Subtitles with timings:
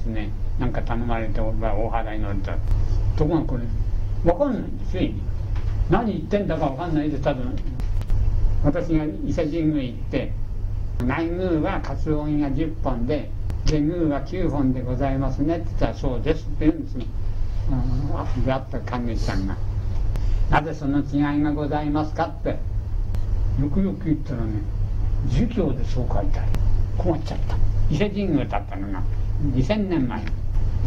[0.00, 0.30] ですね。
[0.58, 2.56] なんか頼まれて大払いに乗れた
[3.16, 3.62] ところがこれ
[4.24, 5.10] 分かんないんですよ
[5.90, 7.56] 何言ってんだか分かんないで多分。
[8.64, 10.32] 私が伊勢神宮行って
[11.02, 13.30] 内宮は活音が10本で
[13.64, 17.04] で宮は9本でございますねって言ったらそうですって言うんですよ、
[17.70, 19.56] うん、出会った神主さんが。
[20.50, 22.58] なぜその違いがございますかって。
[23.60, 24.60] よくよく言ったらね
[25.28, 26.52] 儒教でそう書いてある。
[26.98, 27.56] 困っちゃった。
[27.90, 29.02] 伊勢神宮だったのが。
[29.54, 30.22] 2000年前。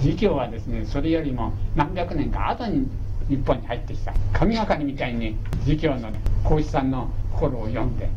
[0.02, 2.88] 儒教はですねそれよりも何百年か後に
[3.30, 4.14] 日本に入ってきた。
[4.34, 6.10] 神がかりみたいに儒教の
[6.44, 8.10] 孔子さんの心を読んで。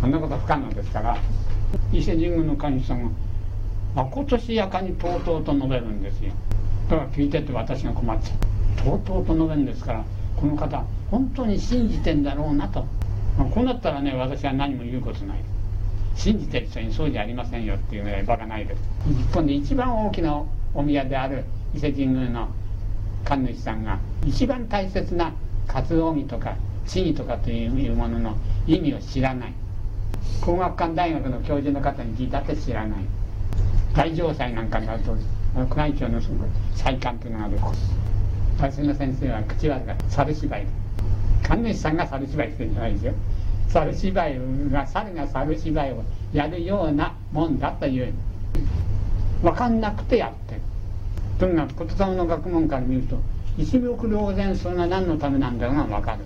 [0.00, 1.16] そんなこと不可能ですから
[1.92, 3.10] 伊勢神宮の神さんが
[3.94, 6.32] まことしやかにとうとうと述べるんですよ。
[6.90, 8.84] だから聞いてて私が困っちゃう。
[8.84, 10.04] とうとうと述べるんですから
[10.36, 12.84] この方本当に信じてんだろうなと、
[13.38, 15.51] まあ、こうなったらね私は何も言うことない。
[16.14, 18.74] 信じてる人にそうじゃありませんよっていうぐらいバカないで。
[18.76, 20.42] す日本で一番大きな
[20.74, 21.44] お宮である
[21.74, 22.48] 伊勢神宮の
[23.24, 25.32] 神主さんが一番大切な
[25.66, 29.54] 活動儀とか地義とかというものの意味を知らない。
[30.40, 33.04] 工学館大学の教授の方に聞いたって知らない。
[33.94, 35.16] 大城祭なんかになると
[35.54, 37.58] 宮内庁のその祭官というのがある。
[38.58, 40.66] 私の先生は口悪が猿芝居。
[41.42, 43.14] 神主さんが猿芝居してるんじゃないですよ。
[43.72, 44.38] 猿芝居
[44.70, 48.12] が猿が猿芝居をやるようなもんだという。
[49.42, 50.60] 分かんなくてやってる。
[51.38, 53.18] とにかくことさの学問から見ると
[53.58, 56.18] 一目瞭然それが何のためなんだろうが分かる。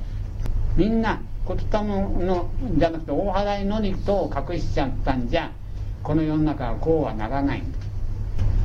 [0.77, 5.51] みんなことたものじゃなくて大払いのりとを隠しちゃったんじゃ
[6.03, 7.63] この世の中はこうはならない。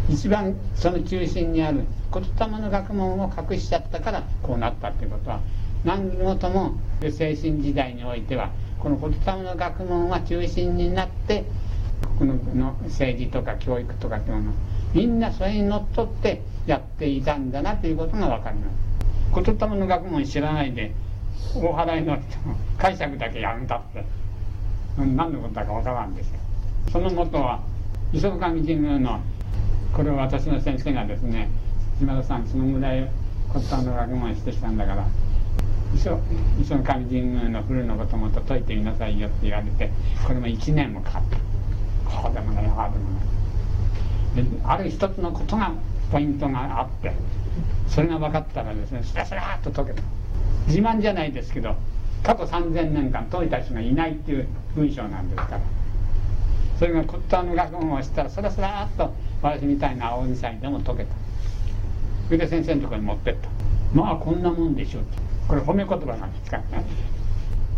[0.09, 5.39] 一番その中心にある言霊の学問を隠しちゃったからこうなったっていうことは
[5.85, 8.49] 何事も精神時代においては
[8.81, 11.45] この言霊の学問は中心になって
[12.17, 12.35] この
[12.85, 14.53] 政治とか教育とかっていうもの
[14.93, 19.43] みんなそれにのっとってやっていたんだなということが分かります。
[19.43, 20.93] 言霊の学問知らないで
[21.55, 22.17] 大払いの
[22.77, 24.21] 解釈だけやるんだって。
[24.97, 26.39] 何のことだか分からんですよ。
[26.91, 27.61] そのもとは
[28.11, 29.21] 磯上神宮の
[29.93, 31.49] これを私の先生がですね
[31.99, 33.09] 島田さんそのぐらい
[33.49, 35.07] 骨董の学問してきたんだから
[35.95, 36.19] 磯
[36.59, 39.91] 磯上神宮の古のこともと解いてみなさいよって言われて
[40.25, 41.37] これも1年もかかった。
[42.09, 43.21] こうでもないああでもない
[44.63, 45.73] ある一つのことが
[46.11, 47.13] ポイントがあって
[47.87, 50.03] それが分かったらですねスラスラっと解けた。
[50.67, 51.75] 自慢じゃないですけど
[52.23, 55.61] 過去3000年間解いた人がいないっていう文章なんですから。
[56.79, 61.13] それが骨董の学問をしたらスラスラっと私みたいな青二歳でも解けた。
[62.25, 63.60] それで先生のところに持ってった。
[63.93, 65.03] まあこんなもんでしょう
[65.47, 66.85] これ褒め言葉なんですからね。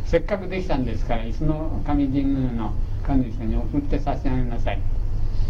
[0.06, 2.74] せっかくできたんですから磯の神神宮の
[3.06, 4.80] 神主に送って差し上げなさい。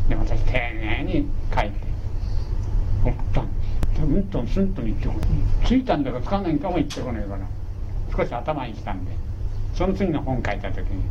[0.08, 1.80] で私丁寧に書いて
[3.04, 3.54] 送ったんで
[3.96, 4.02] す。
[4.04, 5.28] うんとすんと言ってこない。
[5.66, 7.46] ついたんだかつかないかも言ってこないから。
[8.16, 9.12] 少し頭にきたんで。
[9.76, 11.04] その次の本書いた時に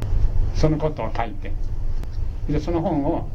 [0.54, 1.52] そのことを書いて。
[2.48, 3.28] でその本を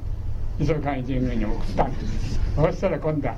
[0.60, 2.40] 磯海神宮に送ったんです。
[2.56, 3.36] そしたら今度は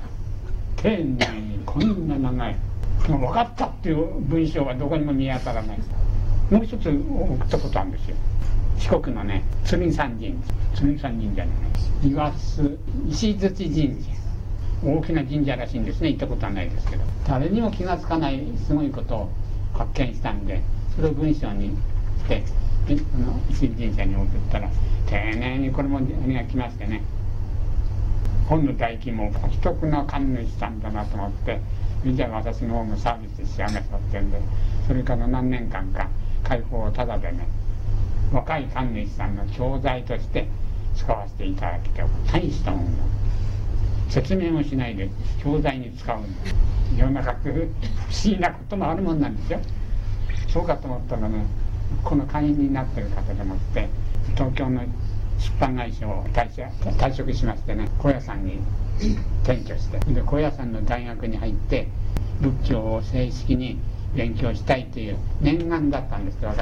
[0.76, 2.56] 丁寧にこんな長い
[3.06, 5.78] 分かったっていう文章はどこにも見当たらない。
[6.50, 8.16] もう一つ送ったことあるんですよ。
[8.78, 10.34] 四国のね鶴見山神
[10.74, 11.50] 鶴見山神社に
[12.10, 12.76] 岩須
[13.08, 14.10] 石槌神社。
[14.82, 16.08] 大きな神社らしいんですね。
[16.08, 17.02] 行ったことはないですけど。
[17.26, 19.30] 誰にも気が付かないすごいことを
[19.74, 20.60] 発見したんで
[20.96, 21.68] それを文章に
[22.18, 22.42] して
[22.88, 24.68] あの石神社に送ったら
[25.06, 27.02] 丁寧にこれも絵が来ましてね。
[28.48, 31.60] 本の代金も独特な神主さんだなと思って
[32.06, 34.40] じゃあ私の方もサービスし上げたってんで
[34.86, 36.08] それから何年間か
[36.44, 37.46] 開放をただでね
[38.32, 40.48] 若い神主さんの教材として
[40.96, 42.02] 使わせていただきて
[42.32, 43.02] 大したもんだ。
[44.08, 45.08] 説明もしないで
[45.42, 46.28] 教材に使うんだ。
[46.96, 47.68] 世の中って不思
[48.24, 49.60] 議なこともあるもんなんですよ。
[50.48, 51.44] そうかと思ったらね
[52.02, 53.88] この会員になってる方でもって
[54.34, 54.80] 東京の
[55.38, 56.48] 出版会社を退
[56.98, 58.58] 退職しましてね高野山に
[59.42, 59.98] 転居して。
[60.12, 61.88] で高野山の大学に入って
[62.40, 63.78] 仏教を正式に
[64.14, 66.52] 勉強したいという念願だったんですけど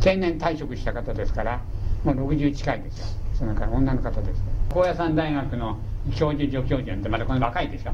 [0.00, 1.60] 定年退職した方ですから
[2.04, 3.06] もう60近いですよ。
[3.38, 4.42] そのから女の方です。
[4.68, 5.78] 高野山大学の
[6.16, 7.92] 教授助教授ってまだこの若いでしょ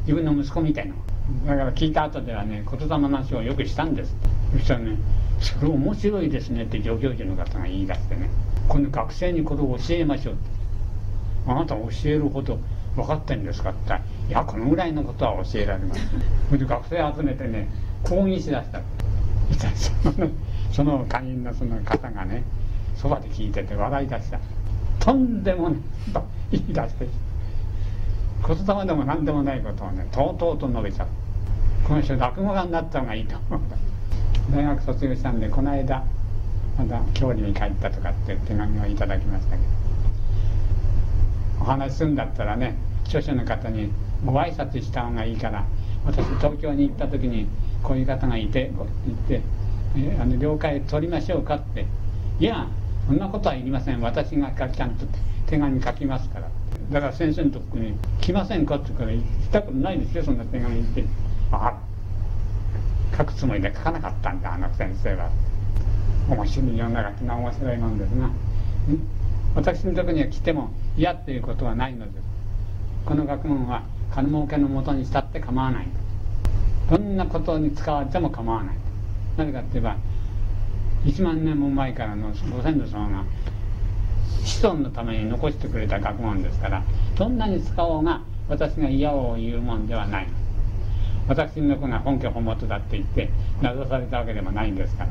[0.00, 0.94] 自分の息子みたいな。
[1.46, 4.14] だから聞いた後ではね言霊の話をよくしたんです。
[4.52, 4.96] そしたらね
[5.40, 8.28] 「それ面白いですね」って助教授の方が言い出してね
[8.68, 10.60] 今度学生にこれを教えましょうって。
[11.46, 12.58] あなた教えるほど
[12.96, 13.78] 分かってんですかって。
[13.88, 16.00] 言ったら「いやこのぐらいのことは教えられます」
[16.48, 17.68] それで学生集めてね
[18.04, 18.80] 抗議しだした。
[19.74, 20.28] その
[20.72, 22.44] その会員のその方がね
[22.96, 24.38] そばで聞いてて笑い出した。
[24.98, 25.78] とんでもない
[26.12, 27.08] と言い出して。
[28.46, 31.08] 言霊でも何でもないことをねとうとうと述べちゃう。
[31.86, 33.60] この人落語家になった方がいいと思う。
[34.52, 36.04] 大学卒業したんでこの間
[36.78, 39.79] また郷里に帰ったとかって手紙をいただきましたけど。
[41.60, 42.74] お話しするんだったらね
[43.04, 43.90] 著書の方に
[44.24, 45.64] ご挨拶した方がいいから
[46.04, 47.46] 私東京に行った時に
[47.82, 48.70] こういう方がいて
[49.06, 49.42] 言って
[49.96, 51.86] えあの了解取りましょうかって。
[52.38, 52.66] いや
[53.06, 54.00] そんなことはいりません。
[54.00, 55.04] 私がちゃんと
[55.46, 56.48] 手紙書きますから。
[56.90, 61.04] だから先生のとこに「来ませんか?」って言うから「行ったことないですよそんな手紙」って
[61.52, 61.74] 「あ
[63.16, 65.28] 書くつもりで書かなかったんだあの先生は」
[66.30, 68.30] 面白い世の中ってのは面白いもんですが
[69.54, 72.24] 私のとこには来ても嫌っていうことはないのです。
[73.04, 73.82] この学問は
[74.14, 75.86] 金儲けのもとにしたって構わない。
[76.90, 78.76] どんなことに使われても構わない。
[79.36, 79.96] なぜかって言えば
[81.04, 83.24] 1万年も前からのご先祖様が
[84.44, 86.82] 子孫のために残してくれた学問ですから
[87.16, 90.26] どんなに使おうが私が嫌を言うもんではない
[91.28, 93.30] 私の子が本家本元だって言って
[93.62, 95.10] 名指されたわけでもないんですから。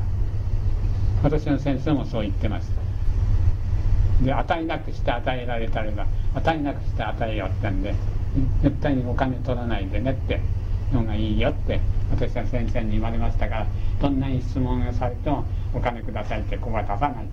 [1.22, 2.79] 私の先生もそう言ってます。
[4.22, 7.94] で与えなくして与えられたれば与えなくして与えようってんで
[8.62, 10.40] 絶対にお金取らないでねって
[10.92, 11.80] のがいいよって
[12.10, 13.66] 私は先生に言われましたから
[14.00, 15.44] どんなに質問がされても
[15.74, 17.26] お金くださいってここは出さない。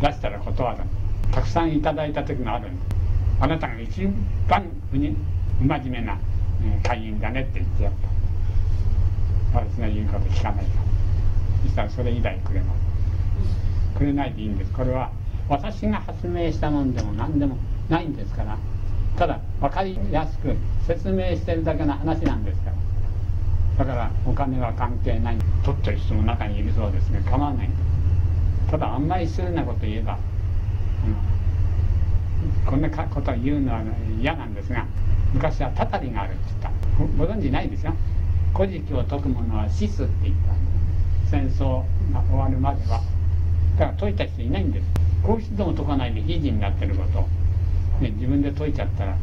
[0.00, 0.78] 出したら断る。
[1.32, 2.68] たくさんいただいた時がある。
[3.40, 4.06] あなたが一
[4.48, 5.16] 番不真
[5.66, 6.16] 面目な
[6.84, 7.92] 会員だねって言ってやっ
[9.52, 9.60] た。
[9.60, 10.70] 私が言うこと聞かないと
[11.64, 14.72] そしたらそれ以来くれますくれないでいいんです。
[14.72, 15.10] これは
[15.48, 17.56] 私が発明したもんでも何でも
[17.88, 18.58] ないんですから
[19.16, 20.56] ただ分かりやすく
[20.86, 22.76] 説明してるだけの話なんですから。
[23.78, 25.36] だからお金は関係ない。
[25.64, 27.70] 取ってる人も中にいるそうですが構わない。
[28.70, 30.18] ただあんまり失礼なこと言えば、
[32.66, 33.82] うん、こんなことを言うのは
[34.20, 34.86] 嫌なんですが
[35.32, 37.24] 昔はたたりがあるって言った。
[37.24, 37.94] ご存知ないですよ
[38.54, 41.82] 古事記を解く者は死すって言った戦争
[42.12, 43.00] が終わるまでは。
[43.78, 45.03] だから解いた人いないんです。
[45.24, 47.20] こういう人も解かないで非人になってること。
[48.00, 49.16] ね、自分で解いちゃったら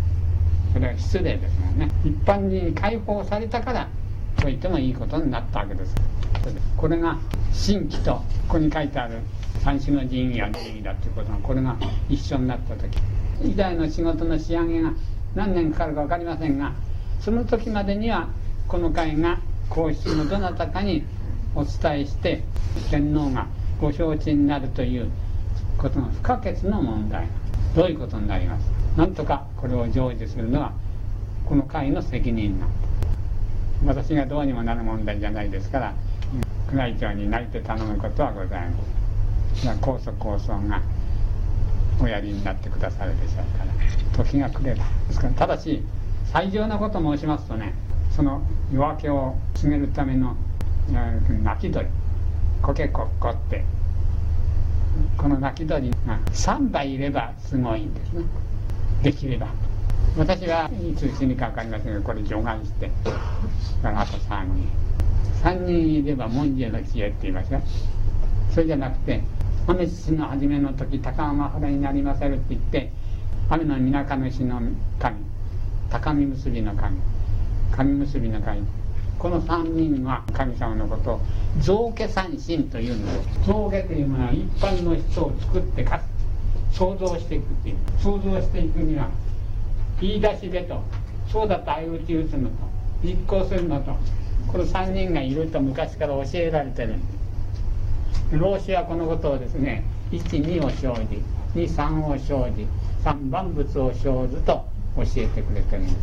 [0.74, 1.90] それは失礼ですもんね。
[2.04, 3.88] 一般人に解放されたから
[4.38, 5.96] 解いてもいいことになったわけです。
[6.78, 7.18] これが
[7.52, 9.20] 新規とここに書いてある
[9.64, 11.78] 三種の神器や礼儀だっていうことがこれが
[12.10, 12.98] 一緒になった時。
[13.44, 14.94] 以来の仕事の仕上げが
[15.36, 16.74] 何年かかるか分かりませんが
[17.20, 18.28] その時までには
[18.68, 19.40] この会が
[19.70, 21.04] 皇室のどなたかに
[21.56, 22.44] お伝えして
[22.90, 23.48] 天皇が
[23.80, 25.10] ご承知になるという
[25.78, 27.28] ことが不可欠の問題。
[27.76, 28.64] どういうことになります？
[28.98, 30.74] なんとかこれを成就するのは
[31.46, 32.70] この会の責任なん
[33.86, 35.94] 私がどうにもなる問題じゃないですから
[36.72, 39.78] 宮内庁になりて頼むことはございます。
[39.80, 40.82] 高祖高僧が
[42.02, 45.84] おやりになってくださるでしょうから時が来ればですからただし
[46.26, 47.74] 最上なこと申しますとね
[48.16, 48.42] その
[48.74, 50.36] 夜明けを告げるための
[51.44, 51.88] 泣き鳥
[52.62, 53.64] コケコッコって
[55.18, 58.24] この泣き鳥が3羽いればすごいんですね。
[59.04, 59.48] できれば。
[60.18, 62.92] 私はいつ死ぬか分かりませんがこれ除眼して。
[63.82, 64.68] からあと3人。
[65.44, 67.62] 3人いれば文字の知恵って言いますよ。
[68.52, 69.24] それじゃなくて
[69.68, 72.92] 雨父の初めの時高浜原になりませるって言って
[73.50, 74.62] 雨のみなか主の
[75.00, 75.18] 神
[75.90, 76.98] 高見結びの神
[77.72, 78.62] 神結びの神
[79.22, 81.22] この3人は神様のことを
[81.60, 83.12] 造家三神というんで
[83.42, 86.02] す造家というものは一般の人を作ってか
[86.72, 89.10] 想像していくっていう想像していくには
[90.00, 90.82] 言い出しでと
[91.32, 92.56] そうだと相打ち打つのと
[93.04, 93.96] 実行するのと。
[94.52, 96.98] この3人がいると昔から教えられてる。
[96.98, 97.04] んで
[98.32, 101.24] す老子はこのことをですね12を生じ
[101.56, 102.68] 23を生じ
[103.04, 104.66] 3万物を生ずと
[104.98, 105.96] 教えてくれてるんです。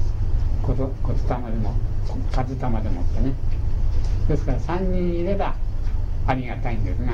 [0.67, 1.75] 言霊でも。
[2.33, 3.33] 数玉でもってね。
[4.29, 5.55] ですから3人いれば
[6.27, 7.13] ありがたいんですが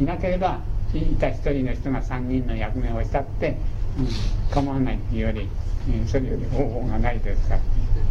[0.00, 0.60] いなければ
[0.94, 3.56] いた1人の人が3人の役目をしたって、
[3.98, 4.08] うん、
[4.50, 5.48] 構わないっていうより、
[5.88, 7.60] うん、それより方法がないですから。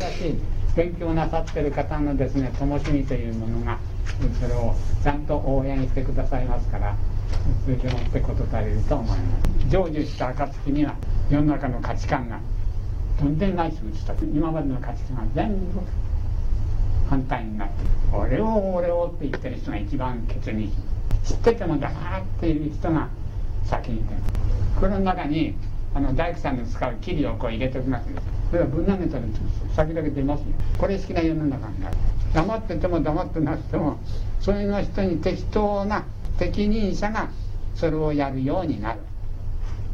[0.10, 0.36] しかし
[0.76, 3.80] 勉強なさってる方のですね灯火というものが
[4.42, 6.96] それをちゃんと応援してくださいますから
[7.64, 9.70] それでもって事足りると思います。
[9.70, 10.96] 成就した暁には
[11.30, 12.40] 世の中の価値観が
[13.18, 15.80] とんでもない数値と今までの価値観が全部
[17.10, 17.74] 反対になって
[18.14, 20.72] 「俺を俺を」って言ってる人が一番ケツに
[21.24, 23.08] 知ってても黙っている人が
[23.64, 24.22] 先に出る
[24.80, 25.56] この中に
[25.94, 28.08] あの大工さんの使うキリをこう入れておきます
[28.52, 29.24] それはぶん投げたら
[29.74, 30.46] 先だけ出ますよ
[30.78, 31.98] これ好きな世の中になる
[32.34, 33.98] 黙ってても黙ってなくても
[34.42, 36.04] それの人に適当な
[36.38, 37.30] 適任者が
[37.76, 39.00] それをやるようになる。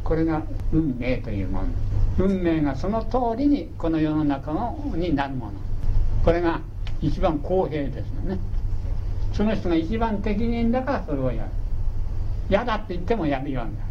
[0.04, 0.42] これが
[0.72, 1.68] 運命というもの。
[2.18, 5.52] 運命がその通りにこの世の中のになるもの。
[6.24, 6.60] これが
[7.02, 8.38] 一番公平ですよね。
[9.32, 11.50] その人が一番適任だからそれをやる。
[12.48, 13.82] 嫌だって言ってもやるようにな。
[13.82, 13.86] る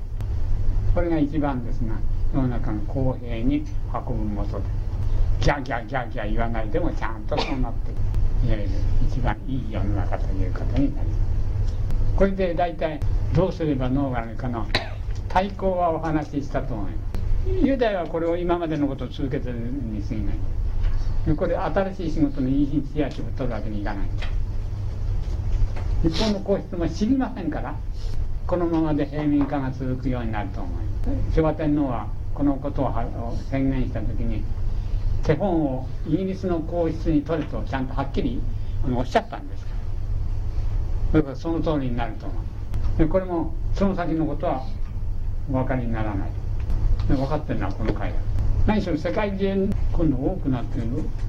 [0.95, 1.95] これが一番ですが
[2.33, 4.63] 世の中が公平に運ぶもとで。
[5.41, 7.91] ギャギャギャギャ言わないでもちゃんとそうなって
[8.47, 8.69] いわゆる
[9.09, 12.15] 一番いい世の中ということになります。
[12.15, 12.99] これで大体
[13.33, 14.67] どうすれば脳があるかの
[15.27, 17.01] 対抗はお話ししたと思います。
[17.65, 20.35] ユダヤはこれを今までのことを続けてるに過ぎない。
[21.37, 24.07] これ新しい仕事のイニシアチブを取るわけにいかない。
[26.03, 27.75] 日本の皇室も知りませんから
[28.47, 31.35] このままで平民化が続くようになると思います。
[31.35, 34.43] 昭和天皇はこのことを宣言した時に
[35.23, 38.41] 手本をイギリスの皇室に取るとちゃんとはっきり
[38.95, 39.71] おっしゃったんですか
[41.13, 41.19] ら。
[41.19, 42.33] だからその通りになると思
[42.95, 44.65] うでこれもその先のことは
[45.49, 46.31] お分かりにならない。
[47.07, 48.15] 分かってるのはこの回だ
[48.65, 49.69] 何しろ世界中
[50.01, 50.87] 今度多くなっている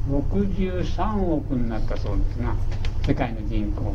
[0.09, 2.57] 63億になったそうですが
[3.07, 3.95] 世界の人口。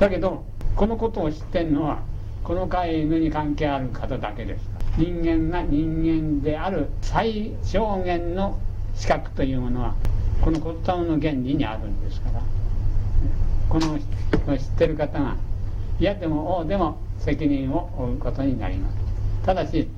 [0.00, 0.44] だけど
[0.74, 2.02] このことを知ってるのは
[2.42, 4.68] この会に関係ある方だけです。
[4.96, 8.58] 人間が人間である最小限の
[8.96, 9.94] 資格というものは
[10.42, 12.42] この骨董の原理にあるんですから。
[13.68, 14.00] この
[14.58, 15.36] 知ってる方が
[16.00, 18.96] 嫌でも王でも責任を負うことになります。
[19.46, 19.88] ただし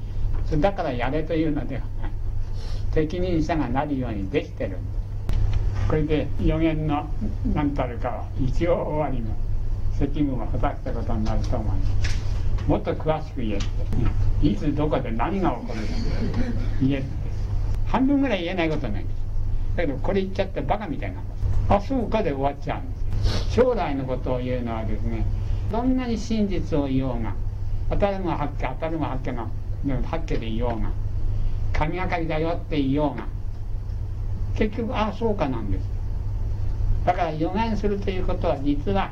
[0.58, 1.82] だからやれというのでは
[2.92, 4.78] 責任者がなるようにできてる
[5.88, 7.08] これで予言の
[7.54, 9.34] 何たるかは一応終わりの
[9.98, 12.68] 責務を果たしたことになると思います。
[12.68, 13.58] もっと詳しく言えっ
[14.40, 14.48] て。
[14.48, 15.74] いつどこで何が起こるか
[16.80, 17.08] 言えって。
[17.86, 19.16] 半分ぐらい言えないことないんです。
[19.76, 21.20] だけどこれ言っちゃってバカみたいな。
[21.70, 22.92] あそうかで終わっちゃうん
[23.22, 25.24] です将来のことを言うのはですね
[25.70, 27.32] どんなに真実を言おうが
[27.90, 29.48] 当たるが八家当たるが八家の
[30.02, 30.90] 八家で言おうが
[31.80, 33.26] 神がかりだよって言おうが。
[34.54, 35.84] 結局ああそうかなんです。
[37.06, 39.10] だから予言するということは実は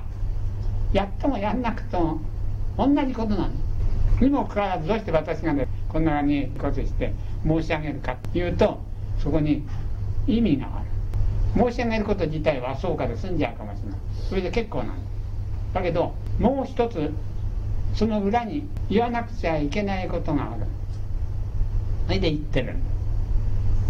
[0.93, 2.21] やってもやんなくても
[2.77, 3.57] 同じことなんで
[4.19, 4.23] す。
[4.23, 8.79] にもかかわらずどうして私がねこんなにことして申し上げるかというと
[9.19, 9.67] そこに
[10.27, 10.83] 意味があ
[11.57, 11.71] る。
[11.71, 13.99] 申し上げること自体はそうかで済んじゃうかもしれない。
[14.29, 15.09] それで結構なんです。
[15.73, 17.15] だけどもう一つ
[17.95, 20.67] その裏に言わなくちゃいけないことがある。
[22.09, 22.75] それで言ってる。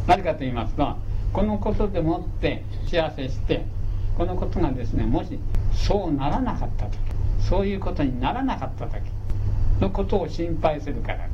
[0.08, 0.96] なぜかと言いますと
[1.32, 3.64] このことでもって幸せして
[4.16, 5.38] このことがですねもし
[5.72, 6.98] そうならなかった時
[7.38, 9.02] そういうことにならなかった時
[9.80, 11.24] のことを心配するからで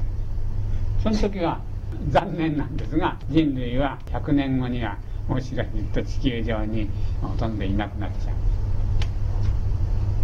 [0.98, 1.04] す。
[1.04, 1.62] その時は
[2.10, 6.90] 残念なんですが人類は100年後にはもしかすると地球上に
[7.22, 8.32] ほとんどいなくなっちゃ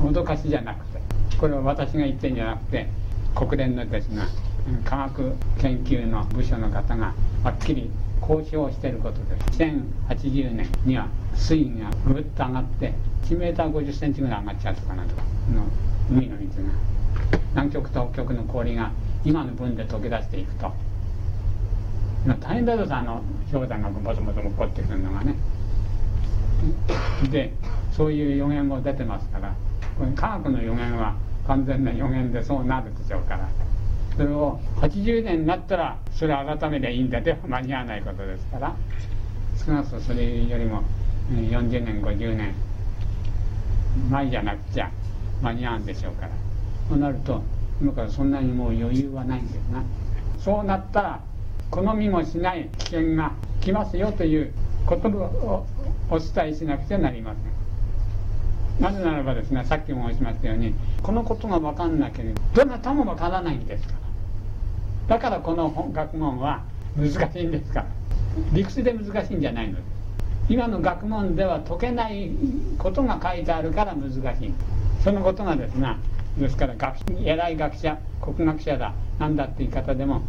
[0.05, 0.11] う。
[0.11, 1.01] 脅かしじゃなくて
[1.39, 2.89] これは私が言ってんじゃなくて
[3.35, 4.27] 国連のですが
[4.85, 15.23] 科学研究の部署の方がはっきり公表していることです2080年には水位がぐっと上がって1メーター50センチぐらい上がっちゃうとかなとの
[16.11, 16.69] 海の水が
[17.51, 18.93] 南極と北極の氷が
[19.25, 20.73] 今の分で溶け出していくと。
[22.41, 25.35] 大変だぞあの氷山がボトボト起こってくるのがね。
[27.31, 27.55] で
[27.93, 29.55] そういう予言も出てますから
[29.99, 33.49] これ科学の予言は完全な予言でそうなるでしょうから。
[34.21, 38.77] それを80年になったらそれを改めりゃいいんだでは間に合わないことですから。
[39.65, 40.83] 少なくともそれよりも
[41.33, 42.55] 40年50年
[44.11, 44.91] 前じゃなくちゃ
[45.41, 46.33] 間に合うんでしょうから。
[46.91, 47.41] そうなると
[47.81, 49.83] 今からそんなにもう余裕はないんですな。
[50.39, 51.21] そうなったら
[51.71, 54.53] 好みもしない危険が来ますよという
[54.85, 55.67] ことを
[56.11, 57.35] お伝えしなくちゃなりま
[58.79, 58.85] せん。
[58.85, 64.00] なぜならばですねさっきも申しましたようにこのことが分かんなければどなたも分からないんですか
[65.11, 66.63] だからこの本学問は
[66.97, 67.81] 難しいんですか？
[67.81, 67.87] ら
[68.53, 69.75] 理屈で難しいんじゃないの。
[69.75, 69.85] です
[70.49, 72.31] 今の学問では解けない
[72.79, 74.55] ことが書いてあるから難しい。
[75.03, 75.97] そのことがですね
[76.39, 80.23] ですから学偉い学者国学者だなんだって言い方でも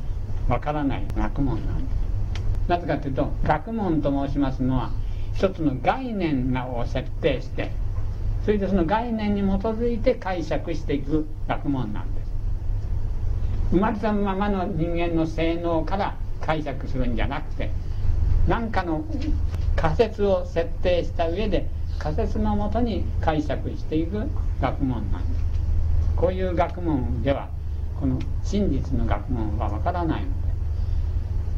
[0.49, 1.05] わからない。
[1.15, 2.67] 学問なんです。
[2.67, 4.89] なぜかというと学問と申しますのは
[5.35, 7.71] 一つの概念を設定して
[8.45, 12.20] それでその概念に基づいて解釈していく学問なんです。
[13.71, 17.71] 生まれたままの人間の性能から解釈するんじゃなくて
[18.47, 19.05] 何かの
[19.75, 24.27] 仮説を設定した上で仮説のもとに解釈していく
[24.59, 25.45] 学問なんです
[26.17, 27.49] こういう学問では
[27.99, 30.35] この真実の学問はわからないので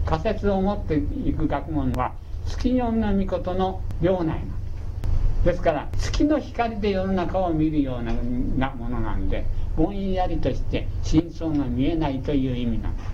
[0.05, 2.13] 仮説を持っていく学問は
[2.45, 8.03] 月夜の御事の領内なんですですから月の光で世の中を見るよう
[8.57, 13.09] なものなんでぼんやりとして真相が見えないという意味なんです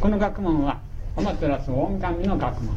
[0.00, 0.80] この学問は
[1.16, 2.74] アマテラス大神の学問。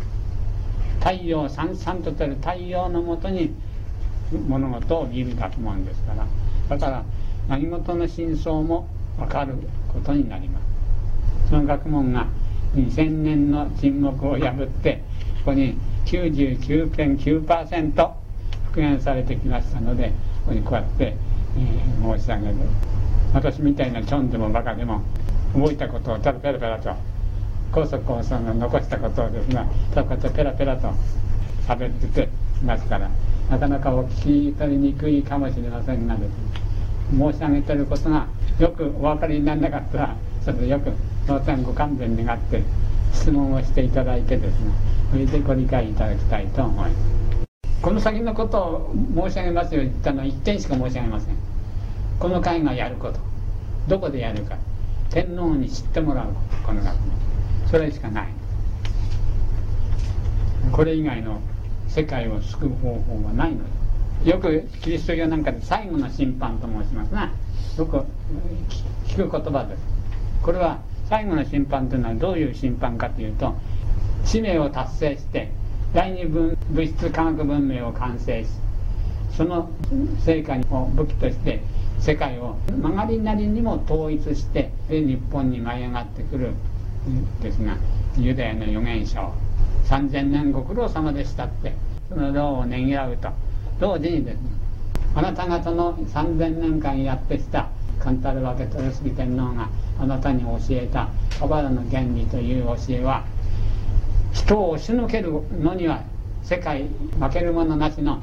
[1.00, 3.54] 太陽さんさんとてる太陽のもとに
[4.48, 6.26] 物事を見る学問ですから
[6.68, 7.06] だから
[7.48, 9.54] 何事の真相も分かる
[9.94, 10.66] ことになります。
[11.52, 12.28] その学問が
[12.76, 15.04] 2000年の沈黙を破って
[15.46, 18.14] ここに99.9%
[18.66, 20.14] 復元されてきましたのでこ
[20.48, 21.16] こにこうやって、
[21.56, 22.56] 申し上げる
[23.34, 25.02] 私みたいなチョンでもバカでも
[25.56, 26.94] 動いたことをただペラペラと
[27.72, 30.94] 高速高速が残したことをですねただこうやってペラペラと
[31.68, 32.30] 喋ってて
[32.64, 33.10] ますから
[33.50, 36.08] なかなかお聞き取りにくいかもしれません。
[36.08, 36.66] がですね
[37.12, 38.28] 申し上げてることが
[38.60, 40.92] よくお分かりにならなかったらそれでよく
[41.28, 42.64] 当然ご勘弁願って
[43.14, 44.72] 質問をしていただいてですね
[45.12, 47.25] それでご理解いただきたいと思います
[47.86, 48.96] この先のことを
[49.30, 51.36] 申し上げますように言ったのは1点しか申し上げません。
[52.20, 53.20] この会がやること。
[53.88, 54.58] どこでやるか。
[55.12, 56.68] 天皇に知ってもらうこと。
[56.70, 57.16] この学問。
[57.70, 58.30] それしかない。
[60.72, 61.40] これ以外の
[61.88, 63.60] 世界を救う方法はないの
[64.24, 64.32] で。
[64.32, 67.30] よくキリスト教なんかで最後の審判と申しますが
[67.78, 68.04] よく
[69.06, 69.82] 聞く言葉です。
[70.42, 73.54] これは最後の審判というのはどういう審判かというと
[74.24, 75.52] 使命を達成して
[75.96, 78.50] 第二分物質科学文明を完成し
[79.32, 79.70] その
[80.26, 81.62] 成果を武器として
[82.00, 86.52] 世界を曲がりなりにも統一してで日本に舞い上がってくる
[87.10, 87.78] んですが
[88.18, 89.34] ユダヤの預言者を
[89.86, 91.72] 3000年ご苦労様でしたって
[92.10, 93.30] その労をねぎらうと
[93.80, 94.42] 同時にですね
[95.16, 99.70] あなた方の3000年間やってきたカンタルワケ豊杉天皇が
[100.02, 101.08] あなたに教えた
[101.40, 103.24] カバラの原理という教えは
[104.36, 106.04] 人を押しのけるのには
[106.44, 106.84] 世界
[107.20, 108.22] 負けるものなしの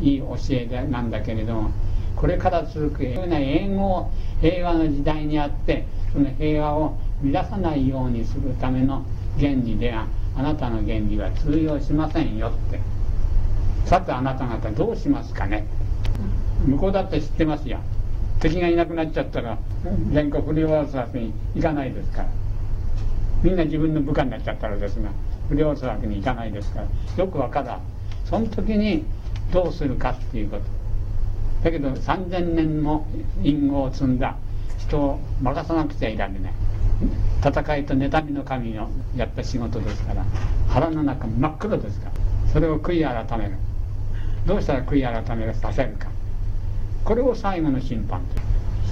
[0.00, 1.70] いい教えなんだけれども
[2.16, 9.04] これから続くような英語平和の時代にあってその平和を乱さないようにするための
[9.38, 10.06] 原理では
[10.36, 12.80] あなたの原理は通用しませんよって。
[13.86, 15.66] さてあなた方どうしますかね。
[16.66, 17.78] 向こうだって知ってますよ。
[18.40, 19.58] 敵がいなくなっちゃったら
[20.12, 22.28] 全国不良殺に行かないですから。
[23.42, 25.10] みんな自分の部下になっちゃったらですが
[25.48, 27.80] 不良殺に行かないですからよくわからん。
[28.24, 29.04] その時に
[29.52, 30.62] どうするかっていうこと。
[31.64, 33.06] だけど3000年も
[33.42, 34.36] 因果を積んだ
[34.78, 36.52] 人を任さなくちゃいられない。
[37.40, 40.24] 戦いと妬みの神のやった仕事ですから
[40.68, 42.12] 腹の中真っ黒ですから。
[42.52, 43.56] それを悔い改める。
[44.46, 46.08] どうしたら悔い改めるさせるか。
[47.04, 48.20] これを最後の審判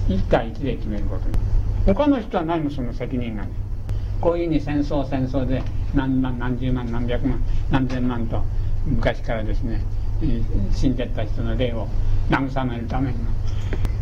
[0.08, 1.36] と1対1で決めることに
[1.86, 3.50] 他の人は何もその責任がない。
[4.20, 5.62] こういうふうに戦争戦争で
[5.94, 8.42] 何万何十万何百万何千万と
[8.86, 9.82] 昔からですね
[10.74, 11.88] 死んでった人の霊を
[12.28, 13.18] 慰めるために。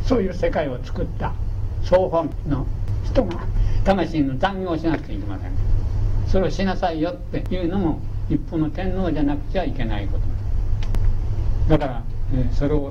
[0.04, 1.34] そういう世界を作った
[1.82, 2.66] 総本の
[3.04, 3.46] 人が
[3.84, 5.52] 魂の残業をしなくちゃいけません。
[6.26, 8.00] それをしなさいよっていうのも
[8.30, 10.24] 一方の天皇じゃなくちゃいけないこと。
[11.68, 12.02] だから、
[12.34, 12.90] えそれを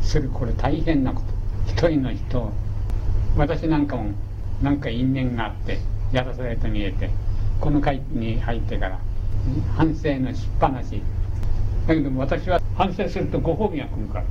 [0.00, 1.26] するこれ大変なこと。
[1.70, 2.50] 一人の人
[3.36, 4.12] 私なんかも
[4.62, 5.78] なんか因縁があって
[6.14, 7.10] やらされて見えて
[7.60, 8.98] この会に入ってから
[9.76, 11.02] 反省のしっぱなし。
[11.86, 14.24] だけども私は反省するとご褒美が来るから。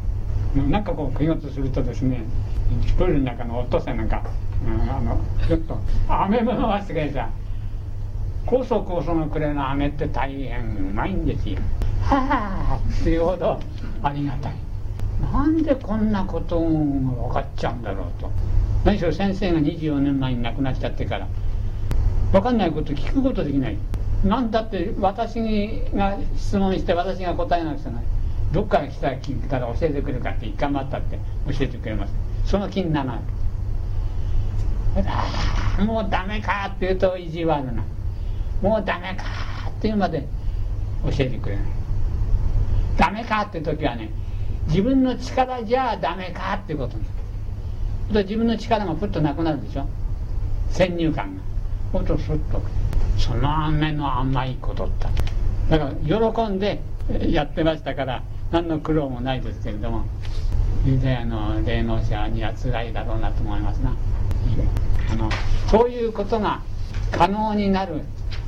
[0.63, 2.21] なんかこう気がするとですね
[2.97, 4.23] プールの中のオットセイなんか、
[4.65, 7.29] うん、あのちょっと飴も回してくれさ。
[8.45, 11.57] 酵素酵素のくれの飴って大変うまいんですよ。
[12.01, 13.59] はあっていうほど
[14.01, 14.53] ありがたい。
[15.31, 18.29] なんでこんなことが分かっちゃうんだろうと。
[18.83, 21.27] 何しろ先生が24年前に亡くなっちゃってから
[22.33, 23.77] 分かんないこと聞くことできない。
[24.25, 25.35] 何だって私
[25.93, 28.03] が質問して私が答えなくちゃない。
[28.51, 29.15] どっから来た
[29.49, 32.13] から教えてくれるかって一回待ったって教えてくれます。
[32.45, 33.19] その気にならな
[35.81, 37.83] いもうダメかって言うと意地悪な。
[38.61, 39.23] もうダメか
[39.69, 40.27] っていうまで
[41.05, 41.65] 教えてくれない。
[42.97, 44.09] ダメかって時はね
[44.67, 46.97] 自分の力じゃダメかっていうこと
[48.11, 49.85] で自分の力がふっとなくなるでしょ。
[50.71, 51.52] 先入観が。
[51.93, 52.61] ほんとすっと
[53.19, 55.09] その雨の甘いことだ
[55.69, 56.81] だから喜んで
[57.29, 60.05] やってましたから何の苦労もないですけれども
[60.85, 63.95] ユダヤの霊能者には辛いだろうなと思いますな。
[65.11, 65.29] あの
[65.69, 66.61] そういうことが
[67.11, 68.01] 可能になる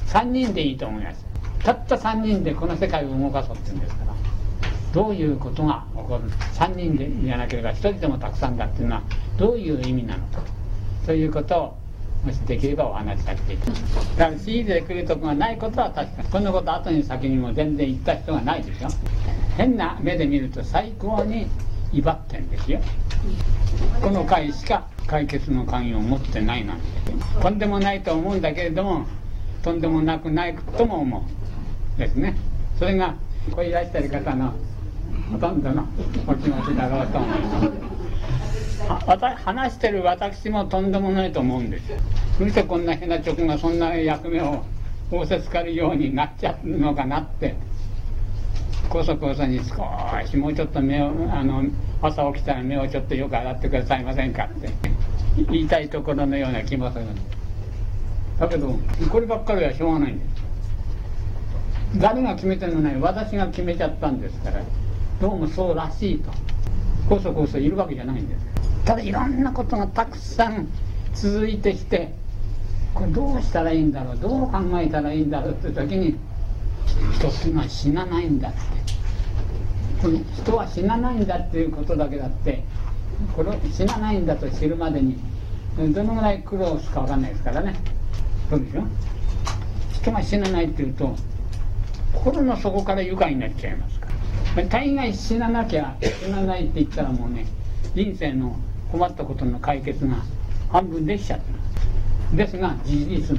[0.07, 1.25] 3人でいいと思います。
[1.63, 4.13] たった3人でこの世界を動かそうって言うんですから
[4.93, 9.01] どういうことが起こる3人でやらなければ1人でもたくさんだっていうのは
[9.37, 10.41] どういう意味なのか
[11.05, 11.77] ということを
[12.25, 14.17] もしできればお話しさせていただきます。
[14.17, 16.23] だから CD で来るとこがないことは確か。
[16.23, 18.87] にこんなこと後に先にも全然言った人がないでしょ
[19.57, 21.45] 変な目で見ると最高に
[21.93, 22.79] 威張ってんですよ。
[24.01, 26.83] この回しか解決の鍵を持ってないなんて。
[27.41, 29.05] とんでもないと思うんだけれども
[29.61, 31.25] とんでもなくないとも思
[31.95, 31.99] う。
[31.99, 32.35] ですね。
[32.79, 33.15] それが
[33.49, 34.51] ここいらっしゃる方の
[35.31, 35.87] ほとんどの
[36.27, 37.84] お気持ちだろうと思います。
[38.85, 41.89] 話してる私もとんでもないと思うんです。
[42.39, 44.63] どうしてこんな変な直がそんな役目を
[45.11, 47.55] 仰せつかるようになっちゃうのかなって。
[48.89, 49.83] こそこそに少
[50.25, 51.63] しもうちょっと目をあの
[52.01, 54.69] 朝起きたら目をちょっとよく洗ってくださいませんかって。
[55.51, 57.21] 言いたいところのような気もするんで。
[57.21, 58.77] すだけど
[59.11, 60.35] こればっかりはしょうがないんです。
[61.97, 62.99] 誰が決めてるのない。
[62.99, 64.61] 私が決めちゃったんですから
[65.19, 66.31] どうもそうらしいと。
[67.09, 68.45] こそこそいるわけじゃないんです。
[68.85, 70.67] ただいろんなことがたくさん
[71.13, 72.13] 続いてきて
[72.93, 76.15] これどうしたらいいんだろうどう考えたらいいんだろうって時に
[77.17, 78.59] 人っていうのは死なないんだって。
[80.01, 82.63] この人は死なないんだっていうことだけだって
[83.35, 85.17] これ死なないんだと知るまでに
[85.93, 87.75] どのぐらい苦労するか分かんないですからね。
[88.49, 88.83] そうでしょ
[89.93, 91.15] 人が死なないっていうと
[92.13, 94.07] 心の底から愉快になっちゃいますか
[94.57, 94.63] ら。
[94.65, 97.47] 大概死ななきゃ死なないって言ったらもうね
[97.95, 98.55] 人生の
[98.91, 100.15] 困ったことの解決が
[100.71, 101.39] 半分できちゃっ
[102.31, 102.35] た。
[102.35, 103.37] ですが事実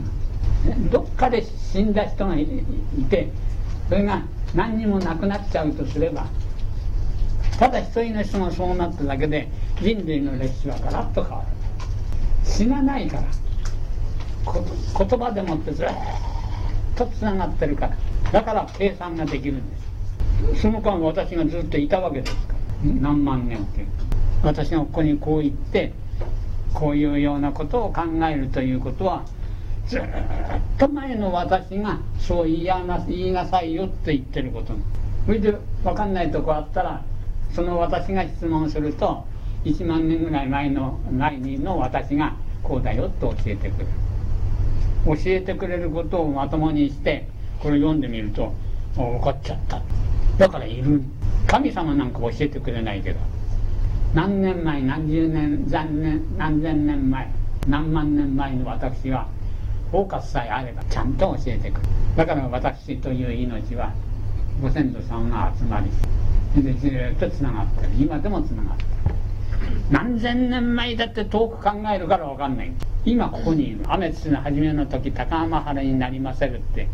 [0.91, 2.47] どっかで死んだ人がい
[3.11, 3.31] て
[3.89, 4.23] それが
[4.55, 6.27] 何にもなくなっちゃうとすれば
[7.59, 9.49] ただ一人の人がそうなっただけで
[9.81, 11.49] 人類の歴史はガラッと変わる。
[12.45, 13.25] 死なないから
[14.47, 15.89] 言葉でもってずっ
[16.95, 17.97] とつながってるから
[18.33, 19.77] だから計算ができるんで
[20.55, 20.63] す。
[20.63, 22.57] その間私がずっといたわけですから。
[23.01, 23.87] 何万年って
[24.47, 25.93] 私がここにこう言って
[26.73, 29.25] こういうようなことを考えるということは
[29.89, 30.03] ずっ
[30.79, 34.73] と前の私がそう言いな言いなさいよって言ってること
[35.27, 37.05] それで分かんないとこあったら
[37.53, 39.25] その私が質問すると
[39.65, 43.87] 1万年ぐらい前の前にの私がこうだよと教えてくれる。
[45.07, 47.29] 教えてくれることをまともにして
[47.61, 48.53] これ読んでみると
[48.97, 49.83] 分かっちゃった。
[50.39, 51.03] だからいる。
[51.49, 53.36] 神様なんか教えてくれないけど。
[54.17, 57.31] 何年前何十年何年何千年前
[57.69, 59.27] 何万年前の私が
[59.91, 63.93] フォーカスさえあればちゃんと教えてくるだから私という命は
[64.63, 67.91] ご先祖さんが集まりでずっとつながってる。
[67.99, 68.89] 今でもつながってる。
[69.91, 72.73] 何千年前だって遠く考えるから分かんない。
[73.05, 73.81] 今ここにいる。
[73.87, 76.89] 雨土の初めの時高浜原になりませるって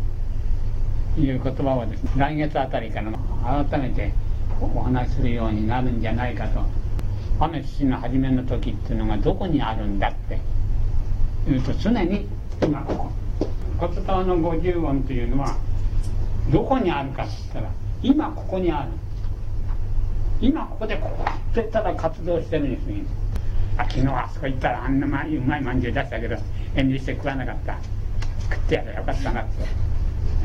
[1.17, 3.13] いう言葉をですね来月あたりから
[3.65, 4.11] 改めて
[4.59, 6.82] お話しするようになるんじゃないかと
[7.39, 10.39] 雨土の初めの時っていうのがどこにあるんだって。
[11.49, 12.27] いうと常に
[12.61, 13.11] 今ここ。
[13.77, 15.57] 骨董の五十音というのは
[16.51, 17.69] どこにあるかって言ったら
[18.01, 18.89] 今ここにある。
[20.39, 23.03] 今ここでこうやってたら活動してるんですね。
[23.77, 26.37] あ昨日あそこ行ったらあんなまうまいまんじゅう出したけど
[26.75, 27.77] 遠慮して食わなかった。
[28.43, 29.63] 食ってやればよかったなって、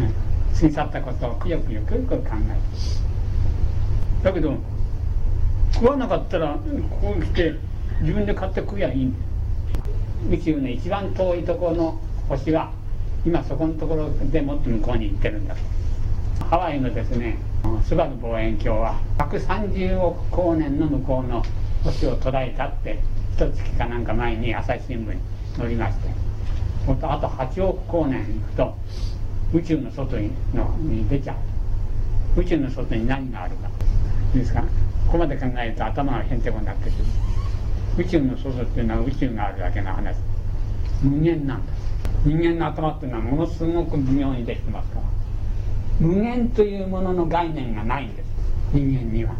[0.01, 2.25] うん、過ぎ去ったことをくよくよくよく考える
[4.23, 4.55] だけど
[5.81, 6.55] 食わなかったら
[6.91, 7.55] ここに来て
[8.01, 9.15] 自分で買って食えばいいん
[10.29, 12.73] 宇宙の一番遠いところの星は
[13.25, 15.55] 今そこのところでもっと向こうに行ってるんだ
[16.51, 17.39] ハワイのですね
[17.85, 21.45] スバル望遠鏡は130億光年の向こうの
[21.85, 22.99] 星を捉えたって
[23.37, 25.21] 一月かなんか前に朝日新聞に
[25.57, 26.09] 載りまして
[26.89, 28.75] あと8億光年行くと
[29.55, 31.37] 宇宙の外にのに出ちゃ
[32.37, 32.41] う。
[32.41, 33.69] 宇宙の外に何があるか。
[34.35, 34.63] ですか？
[35.09, 38.05] ここまで考えると頭がへんてこになってくる。
[38.05, 40.19] 宇宙の外っていうのは宇宙があるだけの話。
[41.03, 41.73] 無限なんだ。
[42.27, 45.03] 人間の頭っていうのはものすごく微妙にできてますから。
[45.99, 48.27] 無限というものの概念がないんです。
[48.75, 49.35] 人間には。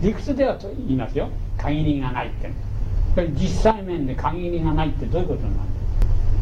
[0.00, 1.28] 理屈ではと言いますよ。
[1.58, 2.50] 限りがないって
[3.38, 5.58] 実際面で限りがないってどういうことなんで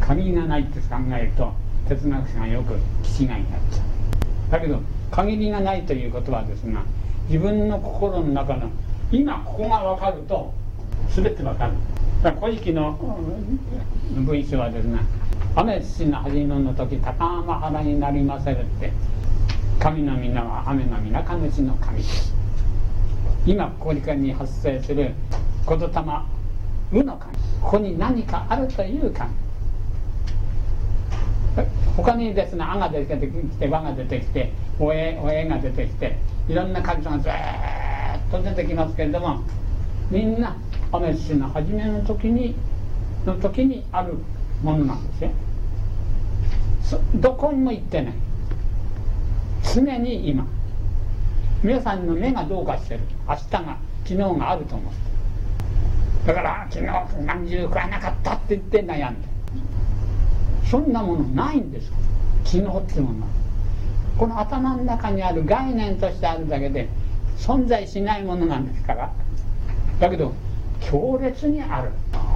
[0.00, 1.52] す限りがないって考えると
[1.88, 3.82] 哲学者がよく気違いになっちゃ
[4.48, 4.50] う。
[4.52, 4.80] だけど
[5.10, 6.82] 限りがないということはですが
[7.28, 8.70] 自分の心の中の
[9.10, 10.52] 今ここが分かると
[11.14, 11.72] 全て分かる。
[12.22, 12.98] だから古事記の
[14.14, 15.00] 文章はですね
[15.54, 18.92] 雨土の始めの時高浜原になりませるって
[19.78, 22.02] 神の皆は雨の皆か主の神
[23.44, 25.12] 今ここに発生する
[25.68, 25.88] 言霊
[26.92, 27.32] 無の神。
[27.62, 29.30] ここに何かあるという神。
[31.96, 36.16] 他にですね「あ」が出てきて「和」が出てきて「おえ」おえが出てきて
[36.48, 37.32] いろんな神様がずっ
[38.30, 39.40] と出てきますけれども
[40.10, 40.56] みんな
[40.92, 42.54] 雨土の初めの時に
[43.26, 44.14] の時にある
[44.62, 45.30] ものなんですよ
[47.14, 48.14] どこにも行ってない。
[49.74, 50.46] 常に今。
[51.62, 53.00] 皆さんの目がどうかしてる。
[53.28, 56.26] 明日が昨日があると思って。
[56.26, 59.28] だから昨日何十食わなかったって言って悩んで
[60.72, 61.92] そんなものないんです
[62.46, 63.26] 昨日っていうものは。
[64.16, 66.88] この頭の中にある概念としてあるだけで
[67.36, 69.12] 存在しないものなんですから。
[70.00, 70.32] だけど
[70.80, 71.90] 強烈にある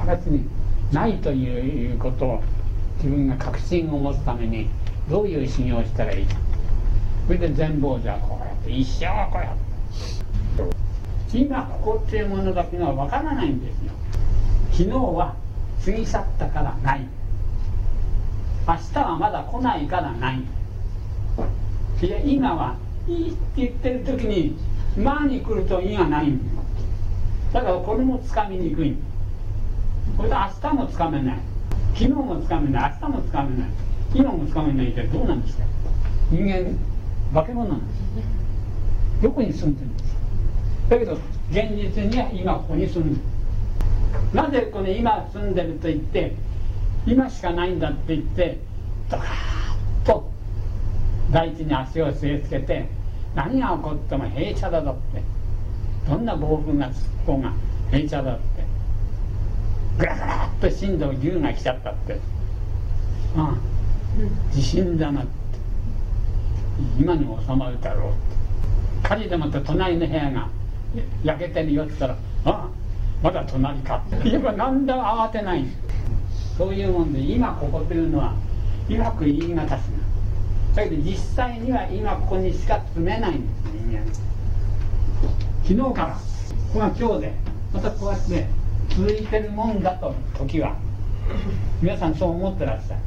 [0.05, 0.47] 強烈に
[0.93, 2.43] ないということを
[2.99, 4.69] 自分が確信を持つために
[5.09, 6.37] どういう修行をしたらいいか。
[7.29, 11.39] それで全坊主はこうやって一生こうやって。
[11.39, 13.93] 今ここっていうものだけがわからないんですよ。
[14.73, 15.35] 昨日は
[15.83, 17.16] 過ぎ去ったからない。
[18.69, 20.41] 明日はまだ来ないからない。
[22.03, 22.77] いや今は
[23.09, 24.57] いいって言ってる時に
[24.97, 26.29] 間に来ると「い」がない。
[26.29, 26.41] ん
[27.53, 28.97] だからこれもつかみにくい。
[30.17, 31.39] これで明日もつかめない。
[31.95, 32.95] 昨日もつかめない。
[33.01, 33.69] 明日もつかめない。
[34.15, 35.65] 今もつかめないってどうなんですか？
[36.31, 36.77] 人間
[37.33, 39.23] 化け物なんです。
[39.23, 40.17] どこに住んでるんです
[40.91, 41.13] だけど
[41.51, 43.21] 現実には今ここに住んでる。
[44.35, 46.35] なぜこの今住んでると言って
[47.07, 48.59] 今しかないんだって言って
[49.09, 49.27] ドカー
[50.03, 50.31] ッと
[51.31, 52.89] 大地に足を据え付けて
[53.35, 55.23] 何が起こっても平茶だだって
[56.09, 56.95] どんな暴風が突っ
[57.27, 57.53] 込が
[57.91, 58.65] 平茶だって
[59.99, 62.21] ぐらぐらっと震度10が来ちゃったって
[63.37, 65.31] ああ地震だなって
[66.99, 68.13] 今に収まるだろうっ
[69.03, 70.49] て火事でもって隣の部屋が
[71.23, 72.17] 焼けてるよって言ったら
[72.47, 72.69] 「ああ
[73.23, 74.25] まだ隣か」って。
[74.25, 75.67] 言えば何だ慌てない
[76.57, 78.35] そういうもんで今ここというのは
[78.89, 79.75] うまく言い難しい
[80.75, 84.27] だけど実際には今ここにしか住めないんです人間
[85.67, 86.17] 昨日から。
[86.73, 87.35] ここが今日で
[87.73, 88.47] またこうやって
[88.91, 90.77] 続いてるもんだと時は。
[91.83, 93.01] 皆さんそう思ってらっしゃる。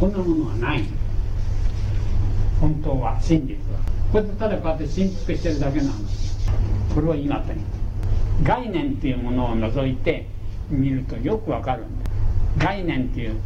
[0.00, 0.84] こんなものはない。
[2.60, 3.78] 本当は真実は。
[4.10, 6.50] これでただこうやって振幅してるだけなんです
[6.94, 7.62] これを今とに
[8.42, 10.26] 概念っていうものを除いて
[10.70, 12.01] 見るとよくわかるんです。
[12.58, 13.36] 概念っていう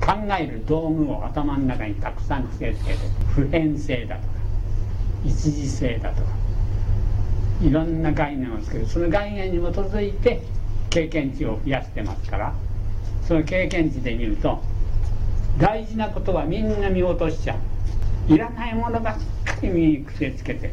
[0.00, 2.98] 考える道具を頭の中にたくさんつけつけて
[3.34, 4.28] 普遍性だとか
[5.24, 6.28] 一時性だとか
[7.62, 8.86] いろんな概念をつける。
[8.86, 10.42] その概念に基づいて
[10.90, 12.54] 経験値を増やしてますから
[13.26, 14.60] その経験値で見ると
[15.58, 17.56] 大事なことはみんな見落としちゃ
[18.28, 18.32] う。
[18.32, 20.72] いらないものばっかり身に癖つけて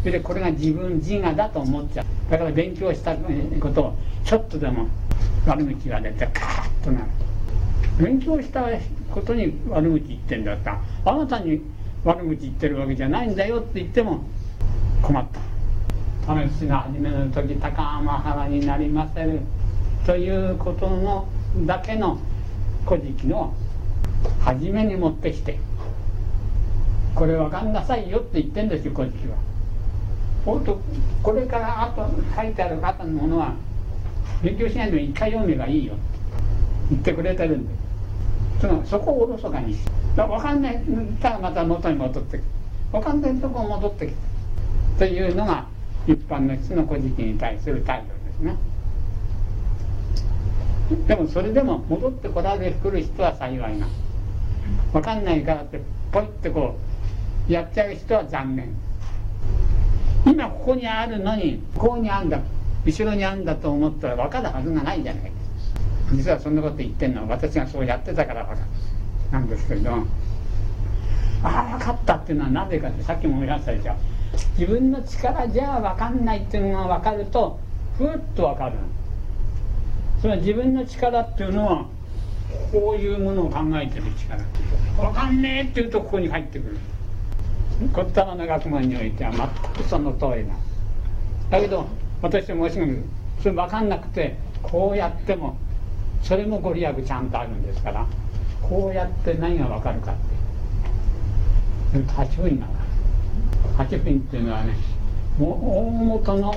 [0.00, 2.06] それでこれが自分自我だと思っちゃう。
[2.30, 4.88] だから勉強したことをちょっとでも
[5.46, 7.06] 悪口が出てカーッとなる。
[7.98, 8.64] 勉強した
[9.10, 10.78] ことに悪口言ってんだった。
[11.04, 11.60] あなたに
[12.04, 14.24] 悪口言ってるわけじゃないんだよって言っても
[15.02, 15.40] 困った。
[16.48, 19.40] 試しが始める時高浜原になりませる
[20.06, 21.28] ということの
[21.66, 22.18] だけの
[22.86, 23.54] 古事記の
[24.40, 25.58] 初めに持ってきて
[27.14, 29.36] これ分かんなさいよって言ってんですよ古事記は。
[30.44, 30.80] 本当
[31.22, 33.54] これからあと書いてある方のものは
[34.42, 35.94] 勉強しないでも一回読めばいいよ。
[35.94, 36.02] って
[36.90, 37.80] 言ってくれてるんで。
[38.60, 40.82] そのそこをおろそかにして分かんない。
[41.20, 42.48] たらまた元に戻ってきて
[42.92, 44.18] 分かんないとこ戻ってきて
[44.98, 45.66] というのが
[46.06, 48.56] 一般の人の古事記に対する態度ですね
[51.06, 53.88] でもそれでも戻ってこられてくる人は幸いな。
[54.92, 55.80] 分かんないからって
[56.12, 56.76] ポイってこ
[57.48, 58.74] うやっちゃう人は残念。
[60.26, 62.40] 今ここにあるのにここにあるんだ。
[62.84, 65.40] 後ろにあんだと思ったら分かるはずがないじゃないです
[66.12, 68.66] 実はそんなこと言ってるのは私がそうやってたから分かる。
[69.30, 69.92] なんですけれど。
[71.42, 73.94] ああ分かったっていうのはなぜかってさっきも言いましたでしょ。
[74.58, 77.58] 自分の力じゃ分かんないっていうのが分かると
[77.96, 78.76] ふっと分かる。
[80.20, 81.86] それは自分の力っていうのは
[82.72, 84.44] こういうものを考えてる力
[84.96, 86.78] 分かんねえっていうとここに入ってくる。
[87.94, 90.54] こったの学問においては全くその通りな
[91.48, 91.86] だけど
[92.22, 92.86] 私もしも
[93.42, 95.56] それ分かんなくてこうやっても
[96.22, 98.06] それもご利益ちゃんとあるんですから
[98.62, 100.30] こうやって何が分かるかって。
[102.14, 102.66] 八分が
[103.76, 104.76] 八分っていうのはね
[105.38, 106.54] もう大元の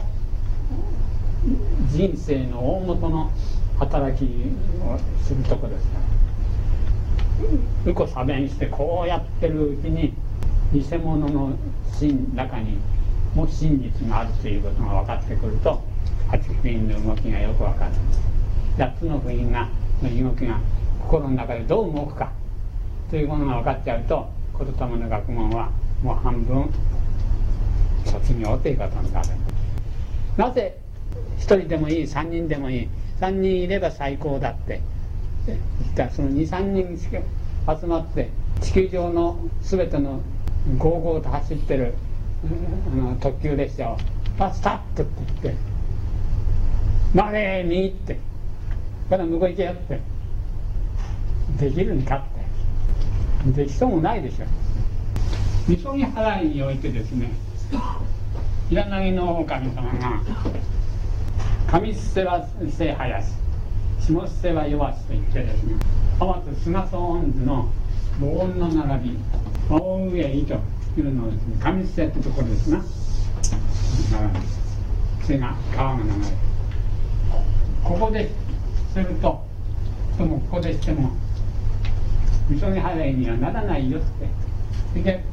[1.89, 3.31] 人生の大元の
[3.79, 5.97] 働きをするとこですか
[7.85, 7.91] ら。
[7.91, 10.13] うこ差弁してこうやってるうちに
[10.71, 11.53] 偽物の
[11.91, 12.77] 真中に
[13.35, 15.81] も真実があるということが分かってくると
[16.27, 17.91] 八福音の動きがよく分かる
[18.77, 19.69] 8つの福音が
[20.01, 20.59] の動きが
[21.01, 22.31] 心の中でどう動くか
[23.09, 25.69] というものが分かっちゃうと言霊の学問は
[26.03, 26.69] もう半分
[28.05, 29.29] 卒業ということになる
[30.37, 30.77] なぜ
[31.39, 32.87] 1人でもいい3人でもいい
[33.19, 34.81] 3人いれば最高だって
[35.47, 35.59] 言っ
[35.95, 38.29] たその23人集まって
[38.61, 40.21] 地球上の全ての
[40.77, 41.93] ゴーゴーと走ってる
[42.45, 43.97] あの特急列車を
[44.39, 45.11] 「あスタップ」って
[45.43, 45.61] 言って
[47.15, 48.19] 「まれ右」って
[49.09, 49.99] 「これ向こう行けよ」って
[51.59, 54.45] できるんかってできそうもないでしょ。
[55.67, 57.31] みそぎ払いにおいてですね
[58.69, 60.21] 平投のお神様が
[61.79, 63.31] 上瀬は瀬林
[64.01, 65.75] 下瀬は弱しと言ってですね
[66.19, 67.69] 浜津菅総恩図の
[68.19, 69.17] 防音の並び
[69.69, 70.45] 大上井
[70.95, 72.83] というのをですね上瀬ってところですな。
[75.23, 76.21] 瀬が川が流れる
[77.83, 78.29] ここで
[78.93, 79.43] すると
[80.17, 81.11] ともここでしても
[82.49, 84.07] みそぎ払いにはならないよって。
[84.91, 85.23] それで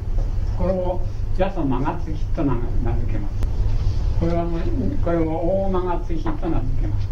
[0.56, 1.00] これを
[1.38, 3.34] 八十間がつきと名付けます。
[4.18, 4.46] これは
[5.04, 5.22] これを
[5.66, 7.08] 大間がつきと名付けます。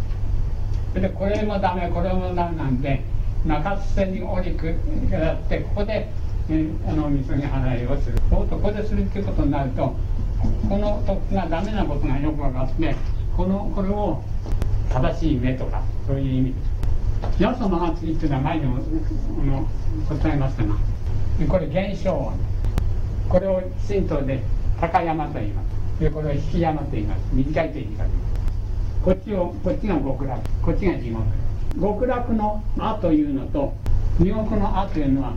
[0.95, 3.03] それでこれもダメこれもダメなんで
[3.45, 4.75] 中津線に降りく
[5.11, 6.11] やってここで、
[6.51, 9.95] えあのみそぎ払いをするここでするっていうことになると
[10.69, 12.95] この時がダメなことがよく分かって
[13.37, 14.23] このこれを
[14.91, 16.55] 正しい目とかそういう意味。
[17.21, 19.69] ですよその祭りっていうのは前にもあの
[20.09, 20.75] 答えましたが
[21.49, 22.13] これ現象。
[22.13, 22.33] 音
[23.29, 24.41] これを神道で
[24.81, 25.63] 高山と言いま
[25.99, 26.01] す。
[26.01, 27.21] でこれを引山と言います。
[27.33, 28.05] 短いという言い方
[29.05, 31.25] こっちをこっちが極楽こっちが地獄。
[31.81, 33.75] 極楽の「あ」というのと
[34.19, 35.35] 地獄の「あ」というのは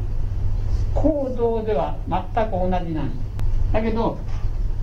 [0.94, 4.18] 行動では全く同じなんですだけど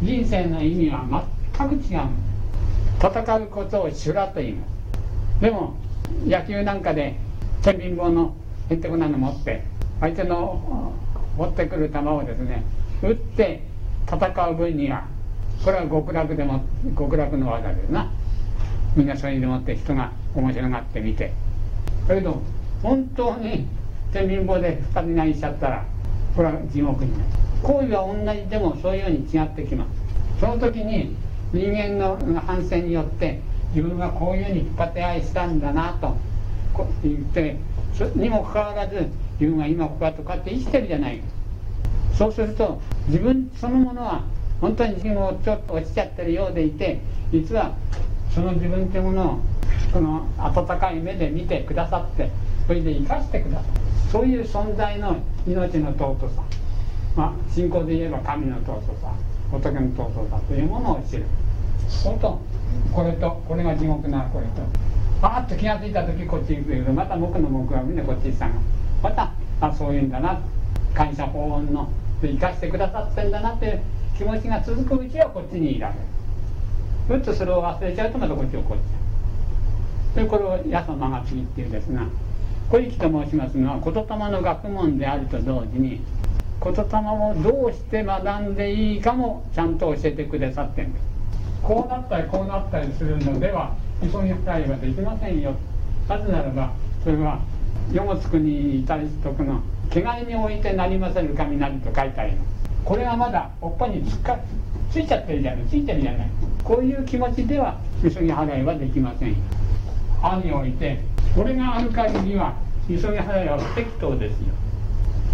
[0.02, 2.00] 人生の意味は全く違う。
[3.00, 4.66] 戦うことを修羅と言いま
[5.36, 5.74] すでも
[6.26, 7.16] 野球なんかで
[7.62, 8.34] 天秤棒の
[8.70, 9.62] へってこなの持って
[10.00, 10.92] 相手の
[11.36, 12.64] 持ってくる球をですね
[13.02, 13.62] 打って
[14.06, 15.06] 戦う分には
[15.64, 16.64] これは極楽でも
[16.96, 18.10] 極楽の技ですな。
[18.96, 21.32] みんなそれでもって人が面白がって見て。
[22.06, 22.40] だけど
[22.82, 23.66] 本当に
[24.12, 25.84] 天秤棒で二人投げしちゃったら
[26.34, 27.24] これは地獄になる。
[27.62, 30.40] 行為は同じでもそういうように違ってきます。
[30.40, 31.16] その時に
[31.52, 33.40] 人間の反省によって
[33.74, 36.16] 自分がこういうふうに引っ張って愛したんだなと
[37.02, 37.56] 言って
[38.14, 39.08] にもかかわらず
[39.40, 41.20] 自分は今ここはとかって生きてるじゃない。
[42.14, 44.22] そうすると自分そのものは
[44.60, 47.00] 本当に自分をちょっと落ちちゃってるようでいて
[47.32, 47.74] 実は
[48.34, 49.38] その自分というものを
[49.92, 52.30] この温かい目で見てくださって
[52.68, 53.68] それで生かしてくださる
[54.12, 56.42] そういう存在の命の尊さ。
[57.16, 59.12] まあ信仰で言えば神の尊さ
[59.50, 61.24] 仏の尊さというものを知る。
[61.88, 62.38] そうと
[62.92, 64.52] これとこれが地獄なこれと。
[65.20, 68.54] パーッと気が付いた時こっち行くけどまた僕の僕はみんなこっち行ったが
[69.02, 70.38] またあそういうんだな。
[70.94, 73.80] 感謝法恩の生かしてくださってんだなって
[74.16, 76.00] 気持ちが続くうちはこっちにいられる。
[77.08, 80.24] ふっとそれを忘れちゃうとまたこっちをこっちゃう。
[80.24, 82.02] でこれを八十間が次っていうんですが
[82.70, 86.00] 小雪と申しますのは言霊の学問であると同時に
[86.62, 91.02] 言霊をどうして学んでいいかもちゃんと教えてくださってんです
[91.62, 95.54] こうなったりこうなったりするのでは急ぎ二人はできませんよ。
[96.08, 97.40] なぜならばそれは
[97.92, 102.48] 世もつくにいたりしとくの汚いにおいてなりませる雷と書いてあります
[102.84, 104.38] これはまだおっぱにつっか
[104.90, 106.30] ついちゃってるじゃないついてるじゃない。
[106.62, 109.36] こういう気持ちでは急ぎ払いはできませんよ。
[110.20, 111.00] 歯において
[111.34, 112.54] これがある限りは
[112.88, 114.54] 急ぎ払いは不適当ですよ。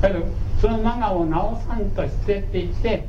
[0.00, 0.26] だけど
[0.60, 3.06] そのマガを直さんとしてって言って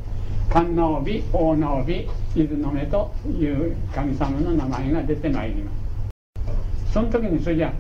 [0.50, 6.93] 観音帯大直帯伊豆の目という神様の名前が出てまいります。
[6.93, 7.74] その時にそれじゃ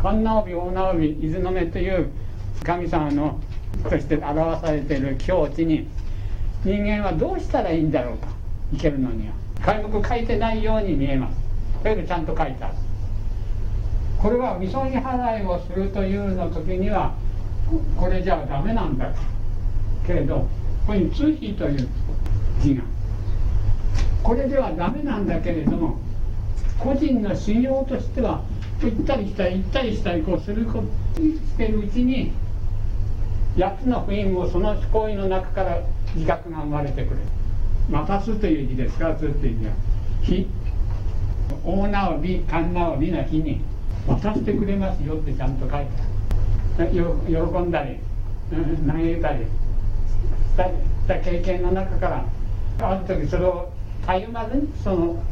[0.00, 2.10] 観音帯大直帯伊豆の目という
[2.62, 3.40] 神様の
[3.82, 5.88] として表されている境地に
[6.64, 8.28] 人間はどうしたらいいんだろうか。
[8.72, 9.34] いけるのには。
[9.62, 11.36] 開目書いてないように見えます。
[11.82, 12.74] だけどちゃんと書いてある。
[14.20, 17.14] これはみそぎ払いをするというの時には
[17.96, 19.12] これじゃダメなんだ
[20.06, 20.48] けれどこ
[20.88, 21.88] こに「通費」という
[22.60, 22.82] 字が。
[24.22, 25.96] これではダメなんだけれども
[26.78, 28.42] 個人の修行としては
[28.82, 30.82] 行ったり来たり行ったりしたりこうするこ
[31.16, 32.32] してるうちに
[33.56, 35.78] 8つの福音をその行為の中から
[36.14, 37.20] 自覚が生まれてくる
[37.90, 39.08] 「渡す」という字ですか？
[39.08, 39.72] ら「つ」という字は
[40.22, 40.46] 「日」
[41.64, 43.60] 大直び神直びの日に
[44.06, 45.90] 渡してくれますよってちゃんと書いて
[46.78, 46.90] ある。
[46.96, 47.98] 喜んだり
[48.50, 49.48] 投げたりし
[51.06, 52.24] た経験の中から
[52.80, 53.70] ある時それを
[54.06, 55.22] たゆまずにその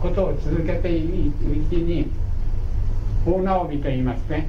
[0.00, 2.10] ことを続けていくうちに
[3.26, 4.48] 大直びと言いますね。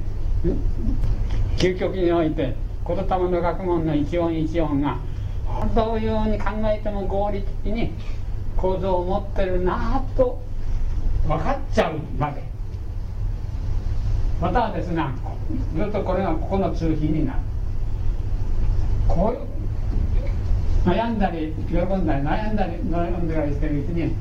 [1.58, 2.56] 究極において
[2.86, 4.98] 言霊の学問の一音一音が
[5.74, 7.92] どういうように考えても合理的に
[8.56, 10.42] 構造を持ってるなぁと
[11.28, 12.51] 分かっちゃうまで。
[14.42, 15.12] またはですが
[15.76, 17.38] ずっとこれがここの通品になる。
[19.06, 24.12] こういう悩んだり喜んだり悩んだり悩んだりしてるうちに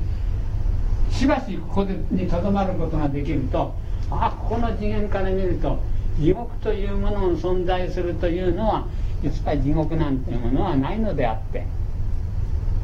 [1.10, 3.74] しばしここにとどまることができると
[4.12, 5.80] あここの次元から見ると
[6.20, 8.88] 地獄というものの存在するというのは
[9.24, 11.62] いつか地獄なんていうものはないのであって、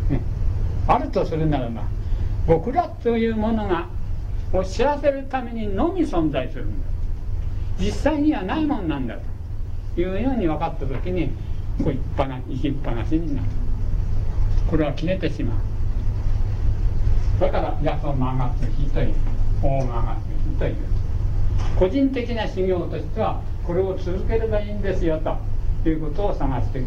[0.10, 0.22] ね、
[0.88, 1.84] あるとするならば
[2.48, 3.90] 極楽というものが
[4.54, 6.97] を知らせるためにのみ存在するんだ。
[7.80, 9.18] 実際にはないもんなんだ
[9.96, 11.30] というように分かった時に
[11.84, 13.48] こう一ぱな生きっぱなしになる。
[14.70, 15.58] これは切れてしまう。
[17.40, 19.14] だから八十マガツヒという
[19.62, 20.22] 大マガツ
[20.52, 20.76] ヒという。
[21.80, 25.20] 個人的な修行としてはこれを続ければいいんですよ
[25.84, 26.86] ということを探して教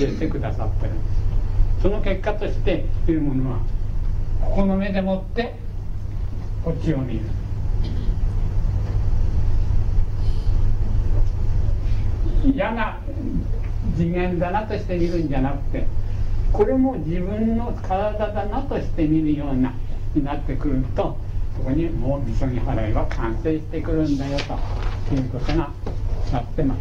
[0.00, 1.04] えてくださってるんで
[1.78, 1.82] す。
[1.82, 3.58] その結果としているものは
[4.42, 5.54] ここの目でもって
[6.64, 7.20] こっちを見る。
[12.44, 12.98] 嫌な
[13.96, 15.86] 次元だなとして見るんじゃなくて
[16.52, 19.74] これも自分の体だなとして見るような
[20.14, 21.16] になってくると
[21.56, 24.38] そこにもうみそぎ払いは完成してくるんだよ
[25.08, 25.70] ということが
[26.32, 26.80] なってます。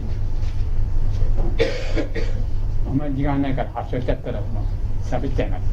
[2.88, 4.64] あんまり時間ないから発症しちゃったらもう
[5.06, 5.64] 喋っちゃいます。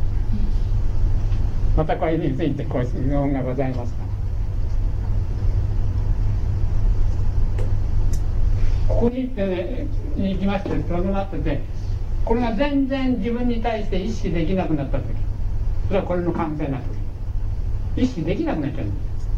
[1.76, 3.92] またこれについてご質問がございます。
[3.94, 4.05] か
[8.88, 11.60] ここに行ってね行きましてとどまってて
[12.24, 15.04] これが全然自分に対して意識できなくなった時
[15.88, 18.02] それはこれの完成な時。
[18.02, 19.28] 意識できなくなっちゃうんです。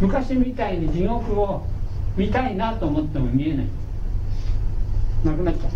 [0.00, 1.64] 昔みたいに地獄を
[2.16, 3.66] 見たいなと思っても見えない。
[5.24, 5.70] なくなっちゃう。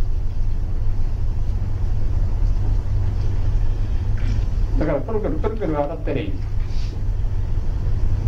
[4.81, 6.33] だからトロトロトロトロ笑ったらいい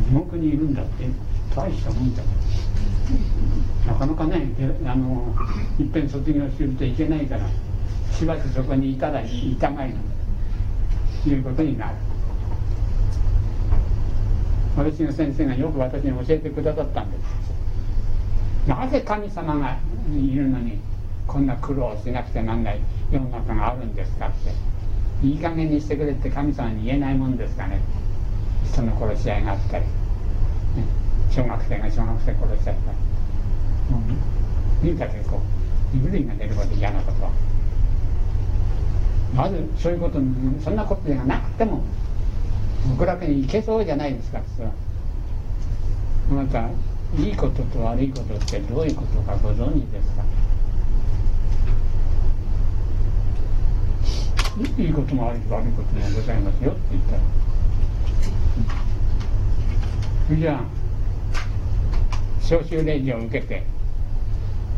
[0.09, 1.07] 地獄にいるんだって
[1.57, 2.29] 大したもんだな
[3.87, 4.47] なかなかね
[4.87, 5.35] あの
[5.79, 7.47] いっぺん卒業するといけないから
[8.13, 9.97] しばしそこにいたらいたがいの
[11.25, 11.95] ということになる。
[14.77, 17.23] 私の先生がよく私に教えてくださったんです。
[18.69, 19.77] なぜ神様が
[20.11, 20.79] いるのに
[21.27, 22.81] こんな苦労しなくちゃなんない
[23.11, 25.27] 世の中があるんですかって。
[25.27, 27.81] いい加減にしてくれって神様に言えないもんですかね。
[28.73, 29.91] 人の殺し合いがあったり、ね、
[31.31, 33.12] 小学生が小学生殺しちゃったり。
[34.83, 35.41] 見たけこ
[35.93, 37.31] う身震いが出るほど嫌なことは
[39.35, 40.15] まずそういうこと
[40.63, 40.77] そん。
[40.77, 41.83] なことがなくても
[42.91, 44.73] 極楽に行けそうじゃないですかそれは
[46.31, 46.69] また
[47.19, 50.25] いいことと悪いことってどういうことかご存知ですか
[54.79, 55.71] いいことも悪いことも
[56.15, 57.17] ございますよって言った
[60.35, 60.65] らじゃあ
[62.43, 63.65] 召集令状を受けて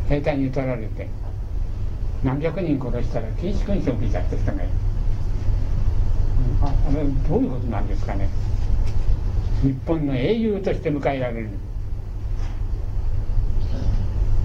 [0.09, 1.09] 兵隊に取られて
[2.23, 4.73] 何百人殺したら禁止勲章を受けちゃった人がいる。
[6.63, 8.29] ああれどういうことなんですかね。
[9.63, 11.49] 日本の英雄として迎えられる。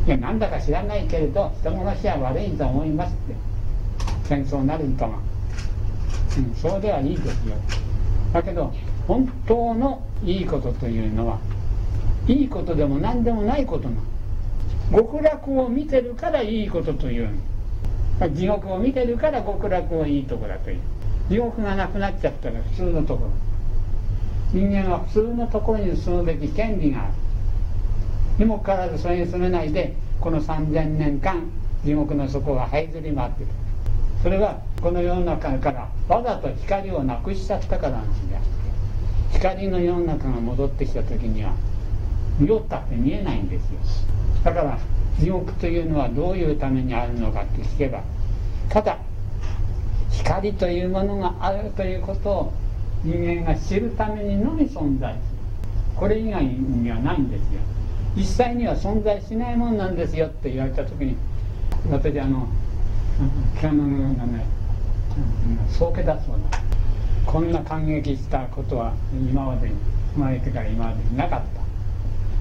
[0.08, 3.50] いやなんだか知らないけれど人殺しは悪いと思いますって。
[4.30, 5.18] 戦争なるとが、
[6.38, 7.56] うん、そうではいいですよ。
[8.32, 8.72] だけど
[9.08, 11.40] 本当のいいことというのは
[12.28, 14.00] いいことでも何でもないことな
[14.92, 17.30] 極楽を見てるからいいことという。
[18.34, 20.80] 地獄を見てるから極楽をいいとこだという。
[21.30, 23.32] 地獄がなくなっちゃったら普通のところ。
[24.52, 27.14] 人間は普通のところに住むべき権利がある。
[28.40, 31.44] にもかかわらずそれに住めないでこの3000年間
[31.84, 33.48] 地獄の底が這いずり回ってる。
[34.24, 38.50] それはこの世の中からわざと光をなくしちゃったからなんであって
[39.34, 41.54] 光の世の中が戻ってきた時には
[42.40, 43.80] 見ったって見えないんですよ。
[44.44, 44.80] だから
[45.20, 48.02] 地獄というのはどういうためにあるのかって聞けば
[48.70, 48.98] ただ
[50.12, 52.54] 光というものがあるということを
[53.04, 55.24] 人間が知るためにのみ存在する。
[55.96, 57.62] これ以外にはないんですよ。
[58.16, 61.16] 実際には存在しないもんなんですよって言われた時に
[61.90, 62.48] 私あの
[63.60, 64.46] ピアノのようなね
[65.70, 66.60] そうけだそうだ
[67.26, 69.76] こんな感激したことは今までに
[70.16, 71.62] 生まれてから今までになかった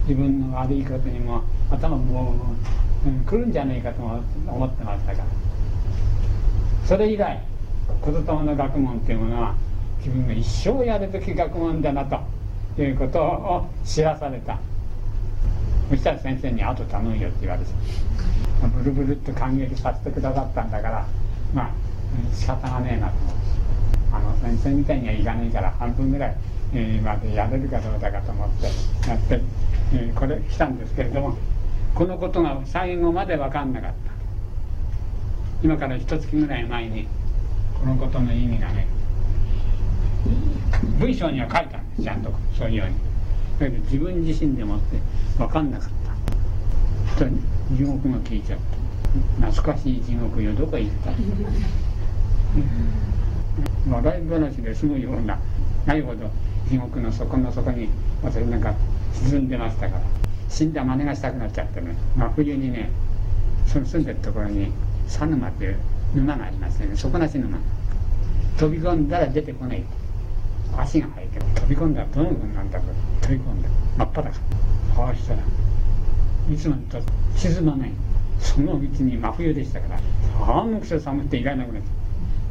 [0.09, 2.35] 自分の悪いことにも頭も
[3.07, 5.25] う、ん、来るんじゃないかと思ってましたから
[6.87, 7.43] それ以来
[8.05, 9.55] 言霊の学問っていうものは
[9.99, 14.59] 自分が一生やるべき学問だなということを知らされた。
[15.91, 17.71] そしたら先生に「あと頼むよ」って言われて
[18.77, 21.07] ブルブルっと感激させてくださったんだから
[21.55, 21.71] まあ
[22.35, 23.15] 仕方がねえなと。
[23.17, 23.49] 思って
[24.11, 26.35] あの先生みたいにはいかないから半分ぐらい、
[26.75, 28.67] え、までやれるかどうだかと思って
[29.09, 29.41] やって、
[29.93, 31.37] え、これ来たんですけれども
[31.99, 33.97] このことが最後まで分かんなかった。
[35.65, 37.09] 今から一月ぐらい前に
[37.77, 38.87] このことの意味がね
[41.01, 42.03] 文章には書いたんです。
[42.05, 42.95] ちゃんとそういうように。
[43.59, 44.99] だけど自分自身でもって
[45.39, 45.89] 分かんなかっ
[47.17, 47.25] た。
[47.25, 47.31] と
[47.75, 48.61] 地獄が聞いちゃっ
[49.41, 50.55] た懐かしい地獄よ。
[50.55, 51.11] どこ行った？
[53.91, 55.37] 笑い話で済むような
[55.85, 56.31] ないほど
[56.71, 57.89] 地獄の底の底に
[58.23, 58.73] 私なんか
[59.13, 60.28] 沈んでましたから。
[60.49, 62.91] 死んだ真似がしたくなっちゃってね、まあ、冬にね
[63.67, 64.73] その住んでるところに
[65.07, 65.79] 佐沼っていう
[66.15, 67.59] 沼がありますよね底なし沼。
[68.59, 69.85] 飛び込んだら出てこない。
[70.77, 72.87] 足が生えて飛び込んだらどの分なんだろう。
[73.23, 74.41] 飛び込んだ真っ裸。
[74.97, 75.41] ああしたら
[76.53, 76.99] いつもと
[77.37, 77.91] 沈まない。
[78.41, 80.01] そのうちに真冬でしたから。
[80.47, 81.89] 寒くて寒くていられなくなって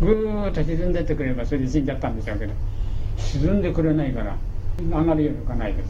[0.01, 2.53] ぐーっと沈んでってくればそれで死んじゃったんでしょうけど。
[3.17, 4.37] 沈んでくれないから
[4.79, 5.89] 上がるよりかないです。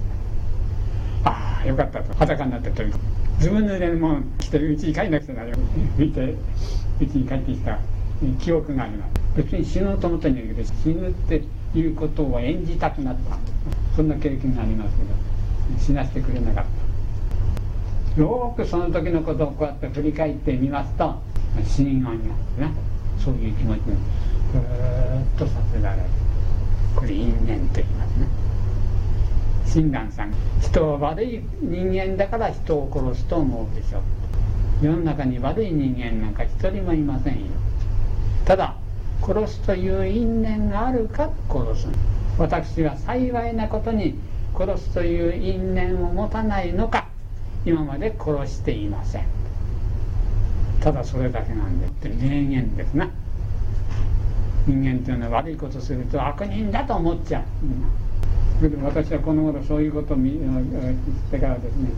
[1.26, 3.04] ああよかったと裸になって飛び込む
[3.38, 5.58] 自分でもう来てるうちに帰んなくちゃならない
[5.98, 7.80] 見てうちに帰ってきた
[8.40, 11.44] 記憶があります別に死のうと思ったんだけど死ぬって
[11.76, 13.38] いうことを演じたくなった。
[13.96, 15.10] そんな経験がありますけど
[15.80, 16.66] 死なせてくれなかっ
[18.16, 18.22] た。
[18.22, 21.22] よくその時のことをこうやって振り返ってみますと
[21.66, 22.72] 死にがいますね
[23.24, 23.96] そういう気持ちに
[24.54, 26.04] ぐーっとさせられる。
[26.96, 28.47] これ因縁と言いますね。
[29.78, 30.34] 親鸞さん。
[30.60, 34.00] 人は悪い人間だから人を殺すと思うでしょ。
[34.82, 37.42] う世の中に悪い人間なんか一人もいませんよ。
[38.46, 38.76] ただ
[39.22, 41.88] 殺すという因縁があるか殺す。
[42.40, 44.16] 私は幸いなことに
[44.58, 47.08] 殺すという因縁を持たないのか
[47.66, 49.26] 今まで殺していません。
[50.82, 53.12] ただそれだけなんでって名言ですな。
[54.66, 57.44] 人間というのは悪いことすると悪人だと思っちゃう、
[58.84, 60.24] 私はこの頃そういうことを知っ
[61.32, 61.92] てからですね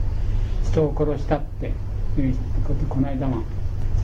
[0.65, 2.35] 人を殺したっていう
[2.67, 3.43] ことこの間も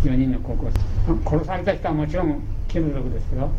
[0.04, 0.70] 4人の高校
[1.06, 3.52] 生殺された人はもちろん気の毒ですけど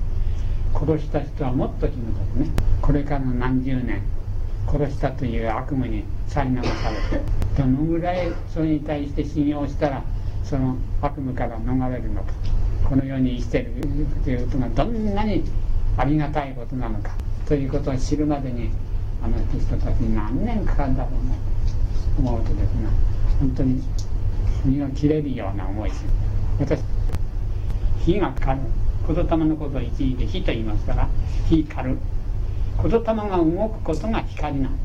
[0.73, 2.51] 殺した人はもっと気の毒ね。
[2.81, 4.03] これからの何十年
[4.67, 7.25] 殺したという悪夢にさり流されて
[7.57, 10.03] どのぐらいそれに対して信用したら
[10.43, 12.33] その悪夢から逃れるのか
[12.89, 13.73] この世に生きてる
[14.25, 15.45] ということがどんなに
[15.97, 17.11] ありがたいことなのか
[17.47, 18.71] ということを知るまでに
[19.27, 21.41] あの人たちに何年かかるんだろうなと
[22.21, 22.89] 思うとですね。
[23.41, 23.83] 本当に
[24.65, 26.05] 身が切れるような思いです。
[26.61, 26.81] 私
[28.05, 28.67] 火が狩る
[29.09, 31.09] 言霊のことを一時で火と言いますから
[31.49, 31.99] 火狩る
[32.81, 34.79] 言霊が動くことが光なんだ。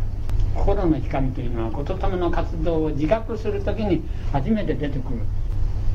[0.55, 5.19] 心の光というのは言霊の活動を自覚するときに初めて出てくる。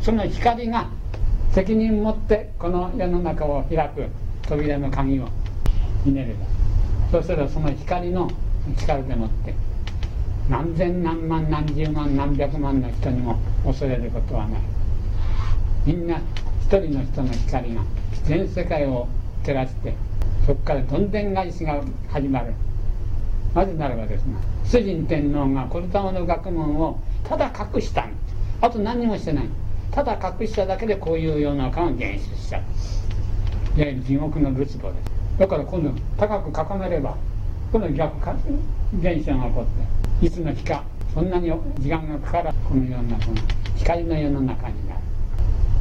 [0.03, 0.89] その光が
[1.51, 4.07] 責任持ってこの世の中を開く
[4.43, 5.29] 扉の鍵を
[6.05, 6.66] ひねれば。
[7.11, 8.31] そうしたらその光の
[8.79, 9.55] 力でもって
[10.49, 14.61] 何千何万何十万何百万の人にも恐れることはない。
[15.85, 16.19] みんな
[16.61, 17.83] 一人の人の光が
[18.25, 19.07] 全世界を
[19.45, 19.95] 照らして
[20.47, 22.53] そこからどんでん返しが始まる。
[23.55, 24.35] なぜならばですね
[24.65, 28.09] 主人天皇がこの玉の学問をただ隠した
[28.61, 29.49] あと何もしてない。
[29.93, 32.63] ただ隠しただけでこういう世の中が現出しちゃう。
[33.79, 35.16] いわゆる地獄のるつぼです。
[35.39, 37.17] だから今度高く掲げれば
[37.71, 38.17] この逆
[39.01, 40.83] 現象が起こっていつの日か
[41.13, 43.35] そんなに時間がかからこの世の中の
[43.77, 45.01] 光の世の中になる。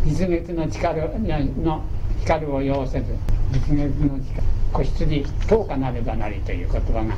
[0.05, 1.83] 実月の力の
[2.21, 3.05] 光を要せず
[3.51, 4.43] 実月の力
[4.73, 7.15] 子羊10日なればなりという言葉が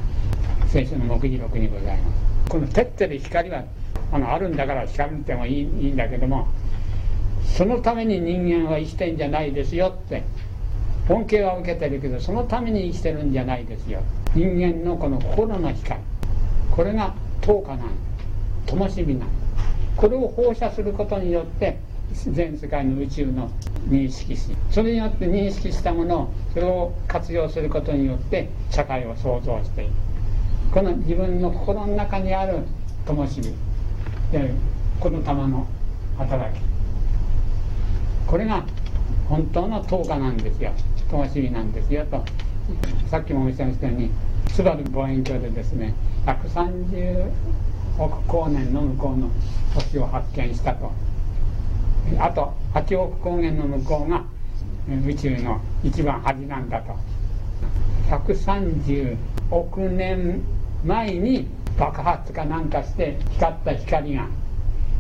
[0.68, 2.12] 聖書の目次録にございま
[2.46, 2.50] す。
[2.50, 3.64] この照ってる光は
[4.12, 6.48] あのあるんだから光ってもいいいいんだけども
[7.44, 10.24] そのために人間は生きてんじゃないですよって
[11.10, 14.02] 恩恵は受けてるけどそのために生きてるんじゃないですよ。
[14.36, 16.00] 人間のこの心の光。
[16.72, 17.80] これが10日なん
[18.66, 19.30] 灯火なん。
[19.96, 21.80] これを放射することによって
[22.14, 23.50] 全世界の宇宙の
[23.90, 29.92] 認識しそれによって認識したものをそれを活用することによって社会を創造している
[30.72, 32.60] この自分の心の中にある
[33.06, 34.52] 灯火で
[35.00, 35.66] この玉の
[36.18, 36.62] 働き。
[38.28, 38.66] これが
[39.30, 40.72] 本当の10日なんですよ。
[41.10, 42.24] 灯火なんですよと。
[43.10, 44.12] さっきもおっしゃいましたように
[44.48, 45.94] 津軽望遠鏡でですね
[46.26, 47.30] 130
[47.98, 49.30] 億光年の向こうの
[49.74, 50.92] 星を発見したと。
[52.20, 54.24] あと8億光年の向こうが
[55.06, 56.96] 宇宙の一番端なんだと。
[58.10, 59.18] 130
[59.52, 60.42] 億年
[60.86, 61.48] 前に
[61.78, 64.28] 爆発かなんかして光った光が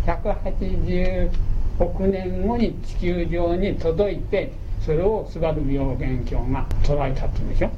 [0.05, 1.31] 180
[1.79, 4.51] 億年後に地球上に届いて
[4.81, 7.69] それを津軽病原鏡が捉えたって言うんでしょ？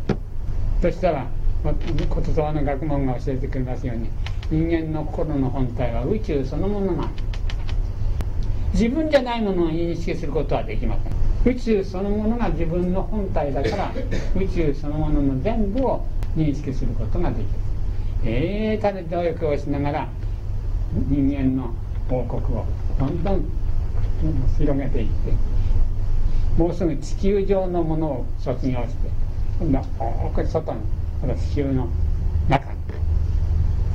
[0.82, 1.28] そしたら
[1.64, 4.10] 言葉の学問が教えてくれますように
[4.50, 7.10] 人間の心の本体は宇宙そのものなん
[8.74, 11.54] 自分じゃないものを認識することはできません。
[11.54, 13.92] 宇宙そのものが自分の本体だから
[14.36, 16.06] 宇宙そのものの全部を
[16.38, 17.46] 認識することができる。
[18.26, 20.08] ええー、ただ努力をしながら
[21.10, 21.72] 人間の
[22.10, 22.66] 王国を
[23.00, 23.44] どんどん
[24.58, 25.34] 広げていって
[26.58, 29.10] もうすぐ地球上のものを卒業して
[29.60, 29.86] 今度は
[30.28, 30.82] 大く外の
[31.22, 31.88] この地球の
[32.50, 32.80] 中に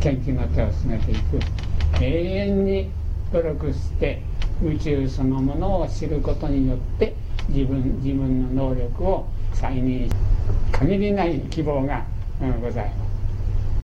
[0.01, 1.39] 研究の手を進めていく
[2.01, 2.91] 永遠に
[3.33, 4.23] 努力して
[4.63, 7.15] 宇宙そのものを知ることによって
[7.49, 10.11] 自分自分の能力を再認
[10.73, 12.05] 限りない希望が、
[12.41, 13.04] うん、ございます。